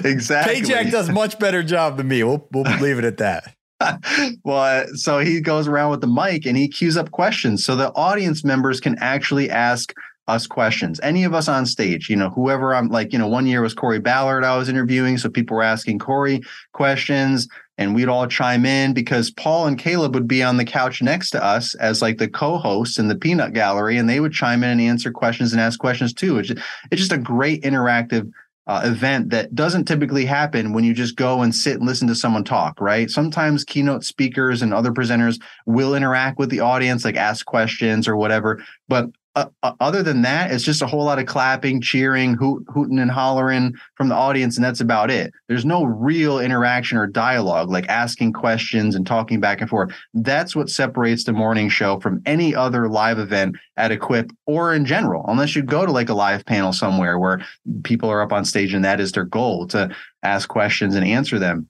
exactly. 0.05 0.63
Pajak 0.63 0.91
does 0.91 1.11
much 1.11 1.39
better 1.39 1.63
job 1.63 1.97
than 1.99 2.09
me. 2.09 2.23
We'll 2.23 2.49
we'll 2.53 2.65
leave 2.79 2.99
it 2.99 3.05
at 3.05 3.19
that. 3.19 3.55
well, 4.45 4.87
so 4.95 5.19
he 5.19 5.41
goes 5.41 5.67
around 5.67 5.91
with 5.91 6.01
the 6.01 6.07
mic 6.07 6.47
and 6.47 6.57
he 6.57 6.69
queues 6.69 6.97
up 6.97 7.11
questions 7.11 7.65
so 7.65 7.77
the 7.77 7.93
audience 7.95 8.45
members 8.45 8.81
can 8.81 8.97
actually 8.99 9.51
ask 9.51 9.95
us 10.29 10.47
questions. 10.47 11.01
Any 11.03 11.25
of 11.25 11.35
us 11.35 11.49
on 11.49 11.67
stage, 11.67 12.09
you 12.09 12.17
know, 12.17 12.31
whoever 12.31 12.75
I'm 12.75 12.89
like, 12.89 13.13
you 13.13 13.19
know, 13.19 13.27
one 13.27 13.47
year 13.47 13.63
was 13.63 13.75
Corey 13.75 13.99
Ballard 13.99 14.45
I 14.45 14.57
was 14.57 14.69
interviewing. 14.69 15.19
So 15.19 15.29
people 15.29 15.57
were 15.57 15.63
asking 15.63 15.99
Corey 15.99 16.41
questions 16.73 17.49
and 17.79 17.95
we'd 17.95 18.09
all 18.09 18.27
chime 18.27 18.65
in 18.65 18.95
because 18.95 19.31
Paul 19.31 19.67
and 19.67 19.79
Caleb 19.79 20.15
would 20.15 20.29
be 20.29 20.43
on 20.43 20.57
the 20.57 20.65
couch 20.65 21.03
next 21.03 21.31
to 21.31 21.45
us 21.45 21.75
as 21.77 22.01
like 22.01 22.19
the 22.19 22.29
co-hosts 22.29 22.99
in 22.99 23.09
the 23.09 23.17
peanut 23.17 23.55
gallery 23.55 23.97
and 23.97 24.09
they 24.09 24.21
would 24.21 24.33
chime 24.33 24.63
in 24.63 24.71
and 24.71 24.81
answer 24.81 25.11
questions 25.11 25.53
and 25.53 25.61
ask 25.61 25.81
questions 25.81 26.13
too. 26.13 26.39
It's 26.39 26.49
just, 26.49 26.63
it's 26.91 27.01
just 27.01 27.13
a 27.13 27.19
great 27.19 27.63
interactive 27.63 28.31
uh, 28.67 28.83
event 28.85 29.31
that 29.31 29.55
doesn't 29.55 29.87
typically 29.87 30.25
happen 30.25 30.73
when 30.73 30.85
you 30.85 30.95
just 30.95 31.17
go 31.17 31.43
and 31.43 31.55
sit 31.55 31.77
and 31.77 31.87
listen 31.87 32.07
to 32.09 32.15
someone 32.15 32.45
talk, 32.45 32.81
right? 32.81 33.11
Sometimes 33.11 33.65
keynote 33.65 34.05
speakers 34.05 34.63
and 34.63 34.73
other 34.73 34.93
presenters 34.93 35.41
will 35.67 35.95
interact 35.95 36.39
with 36.39 36.51
the 36.51 36.61
audience, 36.61 37.05
like 37.05 37.17
ask 37.17 37.47
questions 37.47 38.07
or 38.07 38.17
whatever. 38.17 38.63
But 38.89 39.07
uh, 39.37 39.47
other 39.81 40.03
than 40.03 40.23
that, 40.23 40.51
it's 40.51 40.65
just 40.65 40.83
a 40.83 40.87
whole 40.87 41.05
lot 41.05 41.19
of 41.19 41.27
clapping, 41.27 41.81
cheering, 41.81 42.35
hoot, 42.35 42.65
hooting, 42.69 42.99
and 42.99 43.11
hollering 43.11 43.75
from 43.95 44.09
the 44.09 44.15
audience, 44.15 44.57
and 44.57 44.65
that's 44.65 44.81
about 44.81 45.11
it. 45.11 45.33
There's 45.49 45.65
no 45.65 45.85
real 45.85 46.41
interaction 46.41 46.99
or 46.99 47.07
dialogue, 47.07 47.71
like 47.71 47.89
asking 47.89 48.33
questions 48.33 48.95
and 48.95 49.07
talking 49.07 49.39
back 49.39 49.61
and 49.61 49.71
forth. 49.71 49.93
That's 50.15 50.57
what 50.57 50.69
separates 50.69 51.25
the 51.25 51.33
morning 51.33 51.69
show 51.69 52.01
from 52.01 52.23
any 52.27 52.55
other 52.55 52.89
live 52.89 53.19
event 53.19 53.57
at 53.77 53.93
Equip 53.93 54.33
or 54.47 54.75
in 54.75 54.85
general, 54.85 55.25
unless 55.29 55.55
you 55.55 55.63
go 55.63 55.87
to 55.87 55.93
like 55.93 56.09
a 56.09 56.15
live 56.15 56.45
panel 56.45 56.73
somewhere 56.73 57.19
where 57.19 57.41
people 57.85 58.11
are 58.11 58.23
up 58.23 58.33
on 58.33 58.45
stage 58.45 58.75
and 58.75 58.85
that 58.85 59.01
is 59.01 59.13
their 59.13 59.25
goal 59.25 59.67
to 59.69 59.95
ask 60.23 60.49
questions 60.49 60.95
and 60.95 61.07
answer 61.07 61.39
them. 61.39 61.69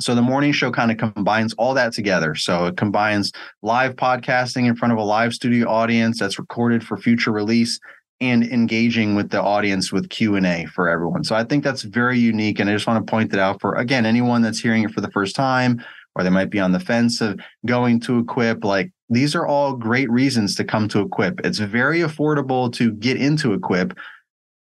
So 0.00 0.14
the 0.14 0.22
morning 0.22 0.52
show 0.52 0.70
kind 0.70 0.90
of 0.90 0.96
combines 0.96 1.54
all 1.54 1.74
that 1.74 1.92
together. 1.92 2.34
So 2.34 2.66
it 2.66 2.76
combines 2.76 3.32
live 3.62 3.96
podcasting 3.96 4.66
in 4.66 4.76
front 4.76 4.92
of 4.92 4.98
a 4.98 5.02
live 5.02 5.34
studio 5.34 5.68
audience 5.68 6.20
that's 6.20 6.38
recorded 6.38 6.84
for 6.84 6.96
future 6.96 7.32
release 7.32 7.80
and 8.20 8.44
engaging 8.44 9.14
with 9.14 9.30
the 9.30 9.42
audience 9.42 9.92
with 9.92 10.08
Q&A 10.08 10.66
for 10.66 10.88
everyone. 10.88 11.24
So 11.24 11.34
I 11.34 11.44
think 11.44 11.64
that's 11.64 11.82
very 11.82 12.18
unique 12.18 12.58
and 12.58 12.70
I 12.70 12.72
just 12.74 12.86
want 12.86 13.04
to 13.04 13.10
point 13.10 13.30
that 13.32 13.40
out 13.40 13.60
for 13.60 13.74
again 13.74 14.06
anyone 14.06 14.42
that's 14.42 14.60
hearing 14.60 14.84
it 14.84 14.92
for 14.92 15.00
the 15.00 15.10
first 15.10 15.36
time 15.36 15.84
or 16.14 16.24
they 16.24 16.30
might 16.30 16.50
be 16.50 16.60
on 16.60 16.72
the 16.72 16.80
fence 16.80 17.20
of 17.20 17.38
going 17.66 18.00
to 18.00 18.18
equip 18.18 18.64
like 18.64 18.90
these 19.08 19.34
are 19.34 19.46
all 19.46 19.74
great 19.74 20.10
reasons 20.10 20.54
to 20.56 20.64
come 20.64 20.86
to 20.88 21.00
equip. 21.00 21.40
It's 21.44 21.58
very 21.58 22.00
affordable 22.00 22.72
to 22.74 22.92
get 22.92 23.16
into 23.16 23.52
equip 23.52 23.98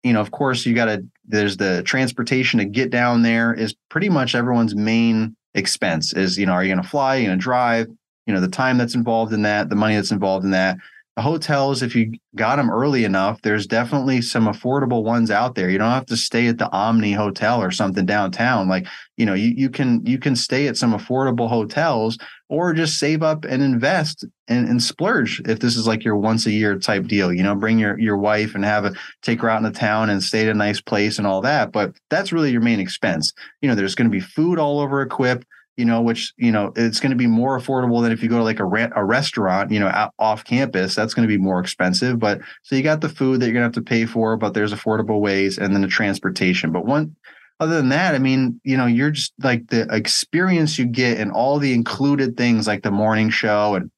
you 0.02 0.12
know, 0.12 0.20
of 0.20 0.30
course, 0.30 0.64
you 0.64 0.74
got 0.74 0.86
to, 0.86 1.04
there's 1.30 1.56
the 1.56 1.82
transportation 1.84 2.58
to 2.58 2.64
get 2.64 2.90
down 2.90 3.22
there 3.22 3.54
is 3.54 3.74
pretty 3.88 4.08
much 4.08 4.34
everyone's 4.34 4.74
main 4.74 5.36
expense 5.54 6.12
is, 6.12 6.38
you 6.38 6.46
know, 6.46 6.52
are 6.52 6.62
you 6.62 6.72
going 6.72 6.82
to 6.82 6.88
fly? 6.88 7.16
Are 7.16 7.20
you 7.20 7.26
going 7.26 7.38
to 7.38 7.42
drive? 7.42 7.88
You 8.26 8.34
know, 8.34 8.40
the 8.40 8.48
time 8.48 8.78
that's 8.78 8.94
involved 8.94 9.32
in 9.32 9.42
that, 9.42 9.68
the 9.68 9.76
money 9.76 9.94
that's 9.94 10.12
involved 10.12 10.44
in 10.44 10.50
that. 10.52 10.76
Hotels, 11.18 11.82
if 11.82 11.94
you 11.94 12.12
got 12.36 12.56
them 12.56 12.70
early 12.70 13.04
enough, 13.04 13.42
there's 13.42 13.66
definitely 13.66 14.22
some 14.22 14.46
affordable 14.46 15.02
ones 15.02 15.30
out 15.30 15.54
there. 15.54 15.68
You 15.68 15.76
don't 15.76 15.90
have 15.90 16.06
to 16.06 16.16
stay 16.16 16.46
at 16.46 16.58
the 16.58 16.70
Omni 16.70 17.12
Hotel 17.12 17.60
or 17.60 17.70
something 17.70 18.06
downtown. 18.06 18.68
Like, 18.68 18.86
you 19.16 19.26
know, 19.26 19.34
you, 19.34 19.52
you 19.56 19.70
can 19.70 20.06
you 20.06 20.18
can 20.18 20.36
stay 20.36 20.68
at 20.68 20.76
some 20.76 20.92
affordable 20.92 21.48
hotels 21.48 22.16
or 22.48 22.72
just 22.72 22.98
save 22.98 23.22
up 23.22 23.44
and 23.44 23.62
invest 23.62 24.24
and, 24.48 24.68
and 24.68 24.82
splurge 24.82 25.42
if 25.46 25.58
this 25.58 25.76
is 25.76 25.86
like 25.86 26.04
your 26.04 26.16
once 26.16 26.46
a 26.46 26.52
year 26.52 26.78
type 26.78 27.06
deal. 27.06 27.32
You 27.32 27.42
know, 27.42 27.54
bring 27.54 27.78
your 27.78 27.98
your 27.98 28.16
wife 28.16 28.54
and 28.54 28.64
have 28.64 28.84
a 28.84 28.92
take 29.22 29.40
her 29.40 29.50
out 29.50 29.58
in 29.58 29.64
the 29.64 29.78
town 29.78 30.10
and 30.10 30.22
stay 30.22 30.42
at 30.42 30.48
a 30.48 30.54
nice 30.54 30.80
place 30.80 31.18
and 31.18 31.26
all 31.26 31.40
that. 31.42 31.72
But 31.72 31.92
that's 32.08 32.32
really 32.32 32.52
your 32.52 32.62
main 32.62 32.80
expense. 32.80 33.32
You 33.60 33.68
know, 33.68 33.74
there's 33.74 33.96
going 33.96 34.08
to 34.08 34.16
be 34.16 34.20
food 34.20 34.58
all 34.58 34.78
over 34.78 35.02
Equip 35.02 35.44
you 35.76 35.84
know, 35.84 36.02
which, 36.02 36.32
you 36.36 36.52
know, 36.52 36.72
it's 36.76 37.00
going 37.00 37.10
to 37.10 37.16
be 37.16 37.26
more 37.26 37.58
affordable 37.58 38.02
than 38.02 38.12
if 38.12 38.22
you 38.22 38.28
go 38.28 38.38
to 38.38 38.44
like 38.44 38.58
a, 38.58 38.64
re- 38.64 38.92
a 38.94 39.04
restaurant, 39.04 39.70
you 39.70 39.80
know, 39.80 39.88
out, 39.88 40.12
off 40.18 40.44
campus, 40.44 40.94
that's 40.94 41.14
going 41.14 41.26
to 41.26 41.32
be 41.32 41.42
more 41.42 41.60
expensive. 41.60 42.18
But 42.18 42.40
so 42.62 42.76
you 42.76 42.82
got 42.82 43.00
the 43.00 43.08
food 43.08 43.40
that 43.40 43.46
you're 43.46 43.54
going 43.54 43.62
to 43.62 43.78
have 43.78 43.84
to 43.84 43.88
pay 43.88 44.04
for, 44.04 44.36
but 44.36 44.52
there's 44.52 44.74
affordable 44.74 45.20
ways 45.20 45.58
and 45.58 45.74
then 45.74 45.82
the 45.82 45.88
transportation. 45.88 46.72
But 46.72 46.84
one, 46.84 47.16
other 47.60 47.76
than 47.76 47.90
that, 47.90 48.14
I 48.14 48.18
mean, 48.18 48.60
you 48.64 48.76
know, 48.76 48.86
you're 48.86 49.10
just 49.10 49.32
like 49.42 49.68
the 49.68 49.82
experience 49.94 50.78
you 50.78 50.86
get 50.86 51.18
and 51.18 51.30
all 51.30 51.58
the 51.58 51.74
included 51.74 52.36
things 52.36 52.66
like 52.66 52.82
the 52.82 52.90
morning 52.90 53.30
show 53.30 53.74
and 53.74 53.90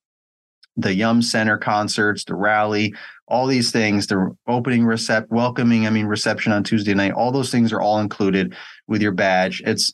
the 0.76 0.95
Yum 0.95 1.23
Center 1.23 1.59
concerts, 1.59 2.25
the 2.25 2.35
rally, 2.35 2.95
all 3.29 3.47
these 3.47 3.71
things, 3.71 4.07
the 4.07 4.37
opening 4.47 4.83
recept, 4.83 5.29
welcoming, 5.31 5.87
I 5.87 5.91
mean, 5.91 6.07
reception 6.07 6.52
on 6.52 6.64
Tuesday 6.64 6.95
night, 6.95 7.12
all 7.12 7.33
those 7.33 7.50
things 7.50 7.73
are 7.73 7.81
all 7.81 7.99
included 7.99 8.55
with 8.88 9.00
your 9.00 9.12
badge. 9.12 9.62
It's 9.64 9.93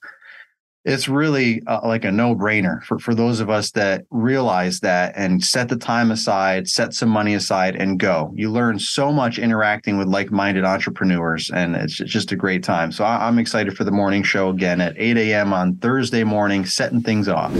it's 0.84 1.08
really 1.08 1.62
uh, 1.66 1.80
like 1.84 2.04
a 2.04 2.10
no-brainer 2.10 2.82
for, 2.84 2.98
for 2.98 3.14
those 3.14 3.40
of 3.40 3.50
us 3.50 3.70
that 3.72 4.04
realize 4.10 4.80
that 4.80 5.12
and 5.16 5.42
set 5.42 5.68
the 5.68 5.76
time 5.76 6.10
aside 6.10 6.68
set 6.68 6.94
some 6.94 7.08
money 7.08 7.34
aside 7.34 7.76
and 7.76 7.98
go. 7.98 8.32
You 8.34 8.50
learn 8.50 8.78
so 8.78 9.12
much 9.12 9.38
interacting 9.38 9.98
with 9.98 10.08
like-minded 10.08 10.64
entrepreneurs 10.64 11.50
and 11.50 11.76
it's 11.76 11.94
just 11.94 12.32
a 12.32 12.36
great 12.36 12.62
time. 12.62 12.92
So 12.92 13.04
i'm 13.04 13.38
excited 13.38 13.76
for 13.76 13.84
the 13.84 13.90
morning 13.90 14.22
show 14.22 14.50
again 14.50 14.80
at 14.80 14.94
8 14.96 15.16
a.m 15.16 15.52
on 15.52 15.76
thursday 15.76 16.24
morning 16.24 16.64
setting 16.64 17.02
things 17.02 17.28
off. 17.28 17.52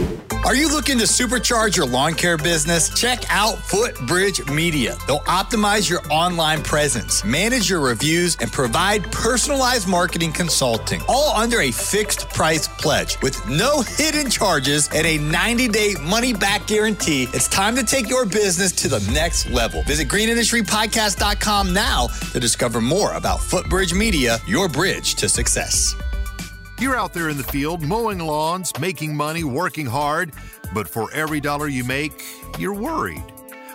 Are 0.45 0.55
you 0.55 0.71
looking 0.71 0.97
to 0.99 1.03
supercharge 1.03 1.75
your 1.75 1.85
lawn 1.85 2.13
care 2.13 2.37
business? 2.37 2.89
Check 2.99 3.23
out 3.29 3.57
Footbridge 3.57 4.49
Media. 4.49 4.97
They'll 5.05 5.19
optimize 5.21 5.89
your 5.89 6.01
online 6.09 6.63
presence 6.63 7.23
manage 7.23 7.69
your 7.69 7.79
reviews 7.79 8.35
and 8.37 8.51
provide 8.51 9.03
personalized 9.11 9.87
marketing 9.87 10.31
consulting 10.31 11.01
all 11.07 11.35
under 11.35 11.61
a 11.61 11.71
fixed 11.71 12.29
price 12.29 12.67
pledge 12.67 13.08
with 13.21 13.47
no 13.47 13.81
hidden 13.81 14.29
charges 14.29 14.89
and 14.93 15.05
a 15.05 15.17
90 15.17 15.67
day 15.67 15.95
money 16.01 16.33
back 16.33 16.67
guarantee. 16.67 17.23
It's 17.33 17.47
time 17.47 17.75
to 17.75 17.83
take 17.83 18.09
your 18.09 18.25
business 18.25 18.71
to 18.73 18.87
the 18.87 18.99
next 19.11 19.49
level. 19.49 19.83
Visit 19.83 20.07
greenindustrypodcast.com 20.07 21.73
now 21.73 22.07
to 22.31 22.39
discover 22.39 22.81
more 22.81 23.13
about 23.13 23.39
Footbridge 23.39 23.93
Media, 23.93 24.37
your 24.47 24.69
bridge 24.69 25.15
to 25.15 25.29
success. 25.29 25.95
You're 26.79 26.95
out 26.95 27.13
there 27.13 27.29
in 27.29 27.37
the 27.37 27.43
field 27.43 27.81
mowing 27.81 28.19
lawns, 28.19 28.71
making 28.79 29.15
money, 29.15 29.43
working 29.43 29.85
hard, 29.85 30.31
but 30.73 30.87
for 30.87 31.11
every 31.13 31.39
dollar 31.41 31.67
you 31.67 31.83
make, 31.83 32.23
you're 32.57 32.73
worried. 32.73 33.23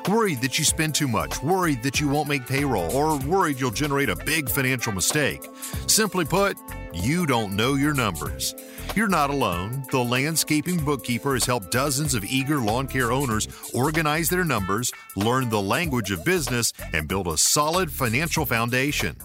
Worried 0.08 0.42
that 0.42 0.58
you 0.58 0.64
spend 0.64 0.94
too 0.94 1.08
much, 1.08 1.42
worried 1.42 1.82
that 1.82 1.98
you 1.98 2.08
won't 2.08 2.28
make 2.28 2.46
payroll, 2.46 2.90
or 2.92 3.18
worried 3.20 3.58
you'll 3.58 3.70
generate 3.70 4.10
a 4.10 4.16
big 4.16 4.50
financial 4.50 4.92
mistake. 4.92 5.48
Simply 5.86 6.26
put, 6.26 6.58
you 6.92 7.24
don't 7.24 7.56
know 7.56 7.74
your 7.74 7.94
numbers. 7.94 8.54
You're 8.94 9.08
not 9.08 9.30
alone. 9.30 9.84
The 9.90 9.98
Landscaping 9.98 10.84
Bookkeeper 10.84 11.34
has 11.34 11.44
helped 11.44 11.72
dozens 11.72 12.14
of 12.14 12.24
eager 12.24 12.58
lawn 12.58 12.86
care 12.86 13.10
owners 13.10 13.48
organize 13.74 14.28
their 14.28 14.44
numbers, 14.44 14.92
learn 15.16 15.48
the 15.48 15.60
language 15.60 16.12
of 16.12 16.24
business, 16.24 16.72
and 16.92 17.08
build 17.08 17.26
a 17.26 17.36
solid 17.36 17.90
financial 17.90 18.46
foundation. 18.46 19.16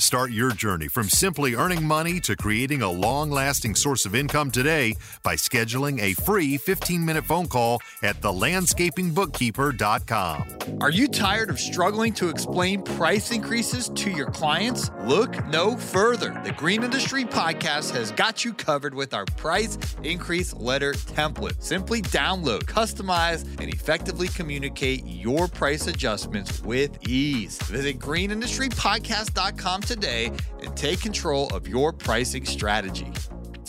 Start 0.00 0.30
your 0.30 0.52
journey 0.52 0.86
from 0.86 1.08
simply 1.08 1.56
earning 1.56 1.84
money 1.84 2.20
to 2.20 2.36
creating 2.36 2.82
a 2.82 2.90
long 2.90 3.32
lasting 3.32 3.74
source 3.74 4.06
of 4.06 4.14
income 4.14 4.52
today 4.52 4.94
by 5.24 5.34
scheduling 5.34 6.00
a 6.00 6.12
free 6.22 6.56
15 6.56 7.04
minute 7.04 7.24
phone 7.24 7.48
call 7.48 7.82
at 8.04 8.20
thelandscapingbookkeeper.com. 8.20 10.78
Are 10.80 10.90
you 10.90 11.08
tired 11.08 11.50
of 11.50 11.58
struggling 11.58 12.12
to 12.14 12.28
explain 12.28 12.82
price 12.82 13.32
increases 13.32 13.88
to 13.96 14.08
your 14.10 14.30
clients? 14.30 14.92
Look 15.02 15.44
no 15.46 15.76
further. 15.76 16.40
The 16.44 16.52
Green 16.52 16.84
Industry 16.84 17.24
Podcast 17.24 17.90
has 17.92 18.12
got 18.12 18.44
you 18.44 18.52
covered 18.52 18.94
with 18.94 19.12
our 19.14 19.24
price 19.24 19.76
increase 20.04 20.54
letter 20.54 20.92
template. 20.92 21.60
Simply 21.60 22.02
download, 22.02 22.66
customize, 22.66 23.42
and 23.60 23.74
effectively 23.74 24.28
communicate 24.28 25.04
your 25.04 25.48
price 25.48 25.88
adjustments 25.88 26.62
with 26.62 26.96
ease. 27.08 27.60
Visit 27.62 27.98
greenindustrypodcast.com 27.98 29.82
today 29.88 30.30
and 30.62 30.76
take 30.76 31.00
control 31.00 31.48
of 31.54 31.66
your 31.66 31.92
pricing 31.92 32.44
strategy. 32.44 33.10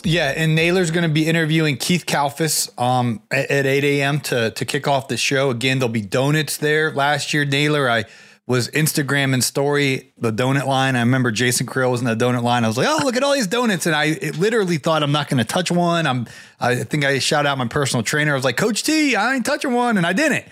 Yeah, 0.04 0.32
and 0.36 0.54
Naylor's 0.54 0.90
going 0.90 1.08
to 1.08 1.12
be 1.12 1.26
interviewing 1.26 1.76
Keith 1.76 2.06
Kalfas 2.06 2.70
um, 2.80 3.22
at, 3.30 3.50
at 3.50 3.66
8 3.66 3.84
a.m. 3.84 4.20
to 4.20 4.50
to 4.50 4.64
kick 4.64 4.86
off 4.86 5.08
the 5.08 5.16
show. 5.16 5.50
Again, 5.50 5.78
there'll 5.78 5.92
be 5.92 6.00
donuts 6.00 6.56
there. 6.56 6.90
Last 6.92 7.34
year, 7.34 7.44
Naylor, 7.44 7.88
I 7.88 8.04
was 8.46 8.68
Instagram 8.70 9.34
and 9.34 9.44
story 9.44 10.12
the 10.18 10.32
donut 10.32 10.66
line. 10.66 10.96
I 10.96 11.00
remember 11.00 11.30
Jason 11.30 11.66
Creel 11.66 11.90
was 11.90 12.00
in 12.00 12.06
the 12.06 12.16
donut 12.16 12.42
line. 12.42 12.64
I 12.64 12.68
was 12.68 12.76
like, 12.76 12.88
oh, 12.88 13.00
look 13.04 13.16
at 13.16 13.22
all 13.22 13.34
these 13.34 13.46
donuts, 13.46 13.86
and 13.86 13.94
I 13.94 14.18
literally 14.38 14.78
thought 14.78 15.02
I'm 15.02 15.12
not 15.12 15.28
going 15.28 15.38
to 15.38 15.44
touch 15.44 15.70
one. 15.70 16.06
I'm 16.06 16.26
I 16.58 16.76
think 16.76 17.04
I 17.04 17.18
shout 17.18 17.46
out 17.46 17.58
my 17.58 17.68
personal 17.68 18.02
trainer. 18.02 18.32
I 18.32 18.34
was 18.34 18.44
like, 18.44 18.56
Coach 18.56 18.82
T, 18.84 19.16
I 19.16 19.34
ain't 19.34 19.46
touching 19.46 19.72
one, 19.72 19.98
and 19.98 20.06
I 20.06 20.12
didn't. 20.12 20.46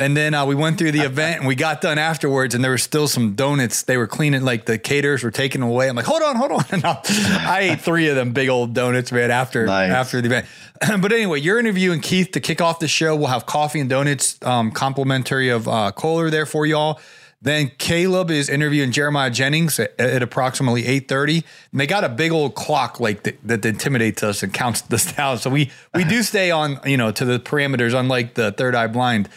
And 0.00 0.16
then 0.16 0.32
uh, 0.32 0.46
we 0.46 0.54
went 0.54 0.78
through 0.78 0.92
the 0.92 1.00
event 1.00 1.40
and 1.40 1.46
we 1.46 1.54
got 1.54 1.82
done 1.82 1.98
afterwards, 1.98 2.54
and 2.54 2.64
there 2.64 2.70
were 2.70 2.78
still 2.78 3.06
some 3.06 3.34
donuts. 3.34 3.82
They 3.82 3.98
were 3.98 4.06
cleaning, 4.06 4.42
like 4.42 4.64
the 4.64 4.78
caterers 4.78 5.22
were 5.22 5.30
taking 5.30 5.60
away. 5.60 5.90
I'm 5.90 5.94
like, 5.94 6.06
hold 6.06 6.22
on, 6.22 6.36
hold 6.36 6.52
on. 6.52 6.64
And 6.72 6.84
I, 6.84 7.02
I 7.46 7.60
ate 7.72 7.80
three 7.80 8.08
of 8.08 8.16
them 8.16 8.32
big 8.32 8.48
old 8.48 8.74
donuts, 8.74 9.12
man, 9.12 9.30
after 9.30 9.66
nice. 9.66 9.90
after 9.90 10.20
the 10.20 10.26
event. 10.26 10.46
but 11.02 11.12
anyway, 11.12 11.40
you're 11.40 11.58
interviewing 11.58 12.00
Keith 12.00 12.30
to 12.32 12.40
kick 12.40 12.60
off 12.60 12.78
the 12.78 12.88
show. 12.88 13.14
We'll 13.16 13.26
have 13.26 13.44
coffee 13.44 13.80
and 13.80 13.90
donuts, 13.90 14.38
um, 14.42 14.70
complimentary 14.70 15.48
of 15.50 15.68
uh, 15.68 15.92
Kohler 15.92 16.30
there 16.30 16.46
for 16.46 16.64
y'all. 16.64 17.00
Then 17.42 17.72
Caleb 17.78 18.30
is 18.30 18.50
interviewing 18.50 18.92
Jeremiah 18.92 19.30
Jennings 19.30 19.80
at, 19.80 19.98
at 19.98 20.22
approximately 20.22 20.84
8:30. 20.84 21.44
And 21.72 21.80
they 21.80 21.86
got 21.86 22.04
a 22.04 22.08
big 22.08 22.32
old 22.32 22.54
clock 22.54 23.00
like 23.00 23.22
that, 23.24 23.38
that 23.44 23.64
intimidates 23.64 24.22
us 24.22 24.42
and 24.42 24.52
counts 24.52 24.82
us 24.92 25.12
down. 25.12 25.38
So 25.38 25.50
we 25.50 25.70
we 25.94 26.04
do 26.04 26.22
stay 26.32 26.50
on, 26.50 26.80
you 26.84 26.96
know, 26.96 27.10
to 27.12 27.24
the 27.24 27.38
parameters, 27.38 27.98
unlike 27.98 28.34
the 28.34 28.52
Third 28.52 28.74
Eye 28.74 28.86
Blind 28.86 29.28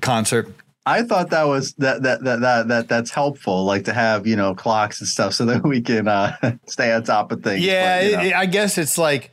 concert. 0.00 0.52
I 0.86 1.02
thought 1.02 1.30
that 1.30 1.44
was 1.44 1.74
that 1.74 2.02
that 2.02 2.24
that 2.24 2.40
that 2.40 2.68
that 2.68 2.88
that's 2.88 3.10
helpful, 3.10 3.64
like 3.64 3.84
to 3.84 3.92
have 3.92 4.26
you 4.26 4.36
know 4.36 4.54
clocks 4.54 5.00
and 5.00 5.08
stuff, 5.08 5.34
so 5.34 5.44
that 5.46 5.62
we 5.64 5.80
can 5.80 6.08
uh, 6.08 6.36
stay 6.66 6.92
on 6.92 7.04
top 7.04 7.32
of 7.32 7.42
things. 7.42 7.64
Yeah, 7.64 8.16
but, 8.16 8.26
it, 8.26 8.34
I 8.34 8.46
guess 8.46 8.78
it's 8.78 8.96
like 8.96 9.30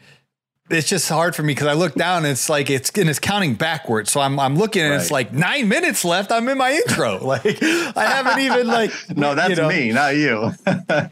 it's 0.69 0.89
just 0.89 1.07
hard 1.07 1.35
for 1.35 1.43
me 1.43 1.53
because 1.53 1.67
I 1.67 1.73
look 1.73 1.95
down 1.95 2.25
and 2.25 2.33
it's 2.33 2.49
like 2.49 2.69
it's 2.69 2.89
and 2.91 3.09
it's 3.09 3.19
counting 3.19 3.55
backwards. 3.55 4.11
So 4.11 4.19
I'm 4.19 4.39
I'm 4.39 4.57
looking 4.57 4.81
and 4.81 4.91
right. 4.91 5.01
it's 5.01 5.11
like 5.11 5.31
nine 5.31 5.69
minutes 5.69 6.03
left. 6.03 6.31
I'm 6.31 6.47
in 6.49 6.57
my 6.57 6.73
intro. 6.73 7.17
Like 7.27 7.61
I 7.61 8.05
haven't 8.05 8.39
even 8.39 8.67
like 8.67 8.91
no, 9.15 9.35
that's 9.35 9.51
you 9.51 9.55
know. 9.55 9.69
me, 9.69 9.91
not 9.91 10.15
you. 10.15 10.51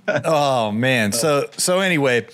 oh 0.07 0.71
man. 0.71 1.11
So 1.11 1.49
so 1.57 1.79
anyway. 1.79 2.27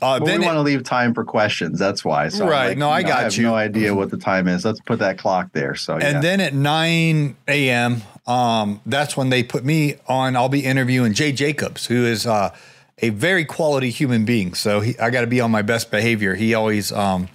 Uh, 0.00 0.20
well, 0.22 0.38
we 0.38 0.44
want 0.44 0.56
to 0.56 0.62
leave 0.62 0.84
time 0.84 1.12
for 1.12 1.24
questions. 1.24 1.78
That's 1.78 2.04
why. 2.04 2.28
So 2.28 2.46
right. 2.46 2.68
Like, 2.68 2.78
no, 2.78 2.88
I 2.88 3.02
know, 3.02 3.08
got 3.08 3.18
I 3.18 3.22
have 3.24 3.36
you. 3.36 3.42
No 3.42 3.54
idea 3.54 3.94
what 3.94 4.10
the 4.10 4.16
time 4.16 4.46
is. 4.46 4.64
Let's 4.64 4.80
put 4.80 5.00
that 5.00 5.18
clock 5.18 5.52
there. 5.52 5.74
So 5.74 5.94
and 5.94 6.02
yeah. 6.02 6.20
then 6.20 6.40
at 6.40 6.54
nine 6.54 7.36
a.m., 7.48 8.02
um, 8.26 8.80
that's 8.86 9.16
when 9.16 9.30
they 9.30 9.42
put 9.42 9.64
me 9.64 9.96
on. 10.06 10.36
I'll 10.36 10.48
be 10.48 10.64
interviewing 10.64 11.14
Jay 11.14 11.32
Jacobs, 11.32 11.86
who 11.86 12.04
is 12.04 12.26
uh, 12.26 12.54
a 12.98 13.10
very 13.10 13.44
quality 13.44 13.90
human 13.90 14.24
being. 14.24 14.54
So 14.54 14.80
he, 14.80 14.96
I 14.98 15.10
got 15.10 15.22
to 15.22 15.26
be 15.26 15.40
on 15.40 15.50
my 15.50 15.62
best 15.62 15.90
behavior. 15.90 16.36
He 16.36 16.54
always 16.54 16.92
um, 16.92 17.28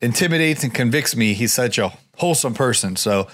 intimidates 0.00 0.64
and 0.64 0.74
convicts 0.74 1.14
me. 1.14 1.34
He's 1.34 1.52
such 1.52 1.78
a 1.78 1.92
wholesome 2.16 2.54
person. 2.54 2.96
So 2.96 3.28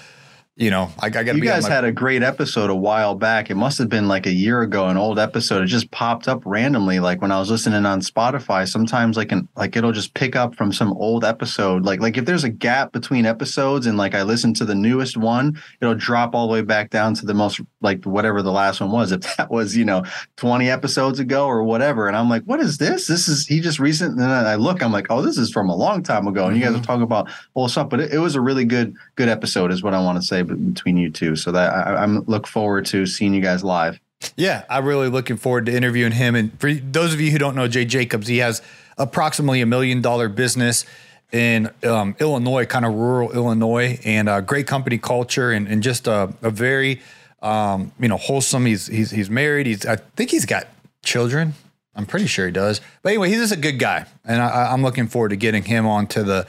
you 0.60 0.70
know, 0.70 0.90
I, 0.98 1.06
I 1.06 1.08
got 1.08 1.24
to 1.24 1.36
You 1.36 1.40
guys 1.40 1.62
my- 1.62 1.70
had 1.74 1.84
a 1.84 1.90
great 1.90 2.22
episode 2.22 2.68
a 2.68 2.74
while 2.74 3.14
back. 3.14 3.48
It 3.48 3.54
must 3.54 3.78
have 3.78 3.88
been 3.88 4.08
like 4.08 4.26
a 4.26 4.32
year 4.32 4.60
ago, 4.60 4.88
an 4.88 4.98
old 4.98 5.18
episode. 5.18 5.62
It 5.62 5.66
just 5.66 5.90
popped 5.90 6.28
up 6.28 6.42
randomly, 6.44 7.00
like 7.00 7.22
when 7.22 7.32
I 7.32 7.38
was 7.38 7.50
listening 7.50 7.86
on 7.86 8.02
Spotify. 8.02 8.68
Sometimes, 8.68 9.16
like, 9.16 9.32
an, 9.32 9.48
like 9.56 9.74
it'll 9.74 9.90
just 9.90 10.12
pick 10.12 10.36
up 10.36 10.54
from 10.54 10.70
some 10.70 10.92
old 10.92 11.24
episode. 11.24 11.86
Like, 11.86 12.00
like 12.00 12.18
if 12.18 12.26
there's 12.26 12.44
a 12.44 12.50
gap 12.50 12.92
between 12.92 13.24
episodes, 13.24 13.86
and 13.86 13.96
like 13.96 14.14
I 14.14 14.22
listen 14.22 14.52
to 14.54 14.66
the 14.66 14.74
newest 14.74 15.16
one, 15.16 15.58
it'll 15.80 15.94
drop 15.94 16.34
all 16.34 16.46
the 16.46 16.52
way 16.52 16.60
back 16.60 16.90
down 16.90 17.14
to 17.14 17.24
the 17.24 17.32
most, 17.32 17.62
like 17.80 18.04
whatever 18.04 18.42
the 18.42 18.52
last 18.52 18.82
one 18.82 18.92
was. 18.92 19.12
If 19.12 19.36
that 19.38 19.50
was, 19.50 19.74
you 19.74 19.86
know, 19.86 20.04
20 20.36 20.68
episodes 20.68 21.20
ago 21.20 21.46
or 21.46 21.64
whatever, 21.64 22.06
and 22.06 22.14
I'm 22.14 22.28
like, 22.28 22.42
what 22.42 22.60
is 22.60 22.76
this? 22.76 23.06
This 23.06 23.28
is 23.28 23.46
he 23.46 23.60
just 23.60 23.78
recent. 23.78 24.10
And 24.10 24.20
then 24.20 24.30
I 24.30 24.56
look, 24.56 24.82
I'm 24.82 24.92
like, 24.92 25.06
oh, 25.08 25.22
this 25.22 25.38
is 25.38 25.50
from 25.50 25.70
a 25.70 25.74
long 25.74 26.02
time 26.02 26.26
ago, 26.26 26.44
and 26.44 26.50
mm-hmm. 26.50 26.56
you 26.56 26.64
guys 26.66 26.74
are 26.74 26.76
mm-hmm. 26.76 26.84
talking 26.84 27.02
about 27.02 27.30
old 27.54 27.70
stuff. 27.70 27.88
But 27.88 28.00
it, 28.00 28.12
it 28.12 28.18
was 28.18 28.34
a 28.34 28.42
really 28.42 28.66
good, 28.66 28.94
good 29.16 29.30
episode, 29.30 29.72
is 29.72 29.82
what 29.82 29.94
I 29.94 30.02
want 30.02 30.20
to 30.20 30.22
say 30.22 30.49
between 30.54 30.96
you 30.96 31.10
two. 31.10 31.36
So 31.36 31.52
that 31.52 31.72
I, 31.72 32.02
am 32.02 32.20
look 32.26 32.46
forward 32.46 32.86
to 32.86 33.06
seeing 33.06 33.34
you 33.34 33.40
guys 33.40 33.64
live. 33.64 34.00
Yeah, 34.36 34.64
I'm 34.68 34.84
really 34.84 35.08
looking 35.08 35.36
forward 35.36 35.66
to 35.66 35.74
interviewing 35.74 36.12
him. 36.12 36.34
And 36.34 36.58
for 36.60 36.72
those 36.72 37.14
of 37.14 37.20
you 37.20 37.30
who 37.30 37.38
don't 37.38 37.54
know 37.54 37.68
Jay 37.68 37.84
Jacobs, 37.84 38.26
he 38.26 38.38
has 38.38 38.60
approximately 38.98 39.60
a 39.60 39.66
million 39.66 40.02
dollar 40.02 40.28
business 40.28 40.84
in 41.32 41.70
um, 41.84 42.16
Illinois, 42.18 42.66
kind 42.66 42.84
of 42.84 42.94
rural 42.94 43.32
Illinois, 43.32 43.98
and 44.04 44.28
a 44.28 44.42
great 44.42 44.66
company 44.66 44.98
culture, 44.98 45.52
and, 45.52 45.68
and 45.68 45.82
just 45.82 46.06
a, 46.06 46.34
a 46.42 46.50
very 46.50 47.00
um, 47.42 47.92
you 47.98 48.08
know 48.08 48.16
wholesome. 48.16 48.66
He's 48.66 48.86
he's 48.86 49.10
he's 49.10 49.30
married. 49.30 49.66
He's 49.66 49.86
I 49.86 49.96
think 49.96 50.30
he's 50.30 50.46
got 50.46 50.66
children. 51.02 51.54
I'm 51.94 52.06
pretty 52.06 52.26
sure 52.26 52.46
he 52.46 52.52
does. 52.52 52.80
But 53.02 53.10
anyway, 53.10 53.28
he's 53.30 53.38
just 53.38 53.52
a 53.52 53.58
good 53.58 53.78
guy, 53.78 54.06
and 54.24 54.40
I, 54.42 54.72
I'm 54.72 54.82
looking 54.82 55.08
forward 55.08 55.30
to 55.30 55.36
getting 55.36 55.64
him 55.64 55.86
onto 55.86 56.22
the 56.22 56.46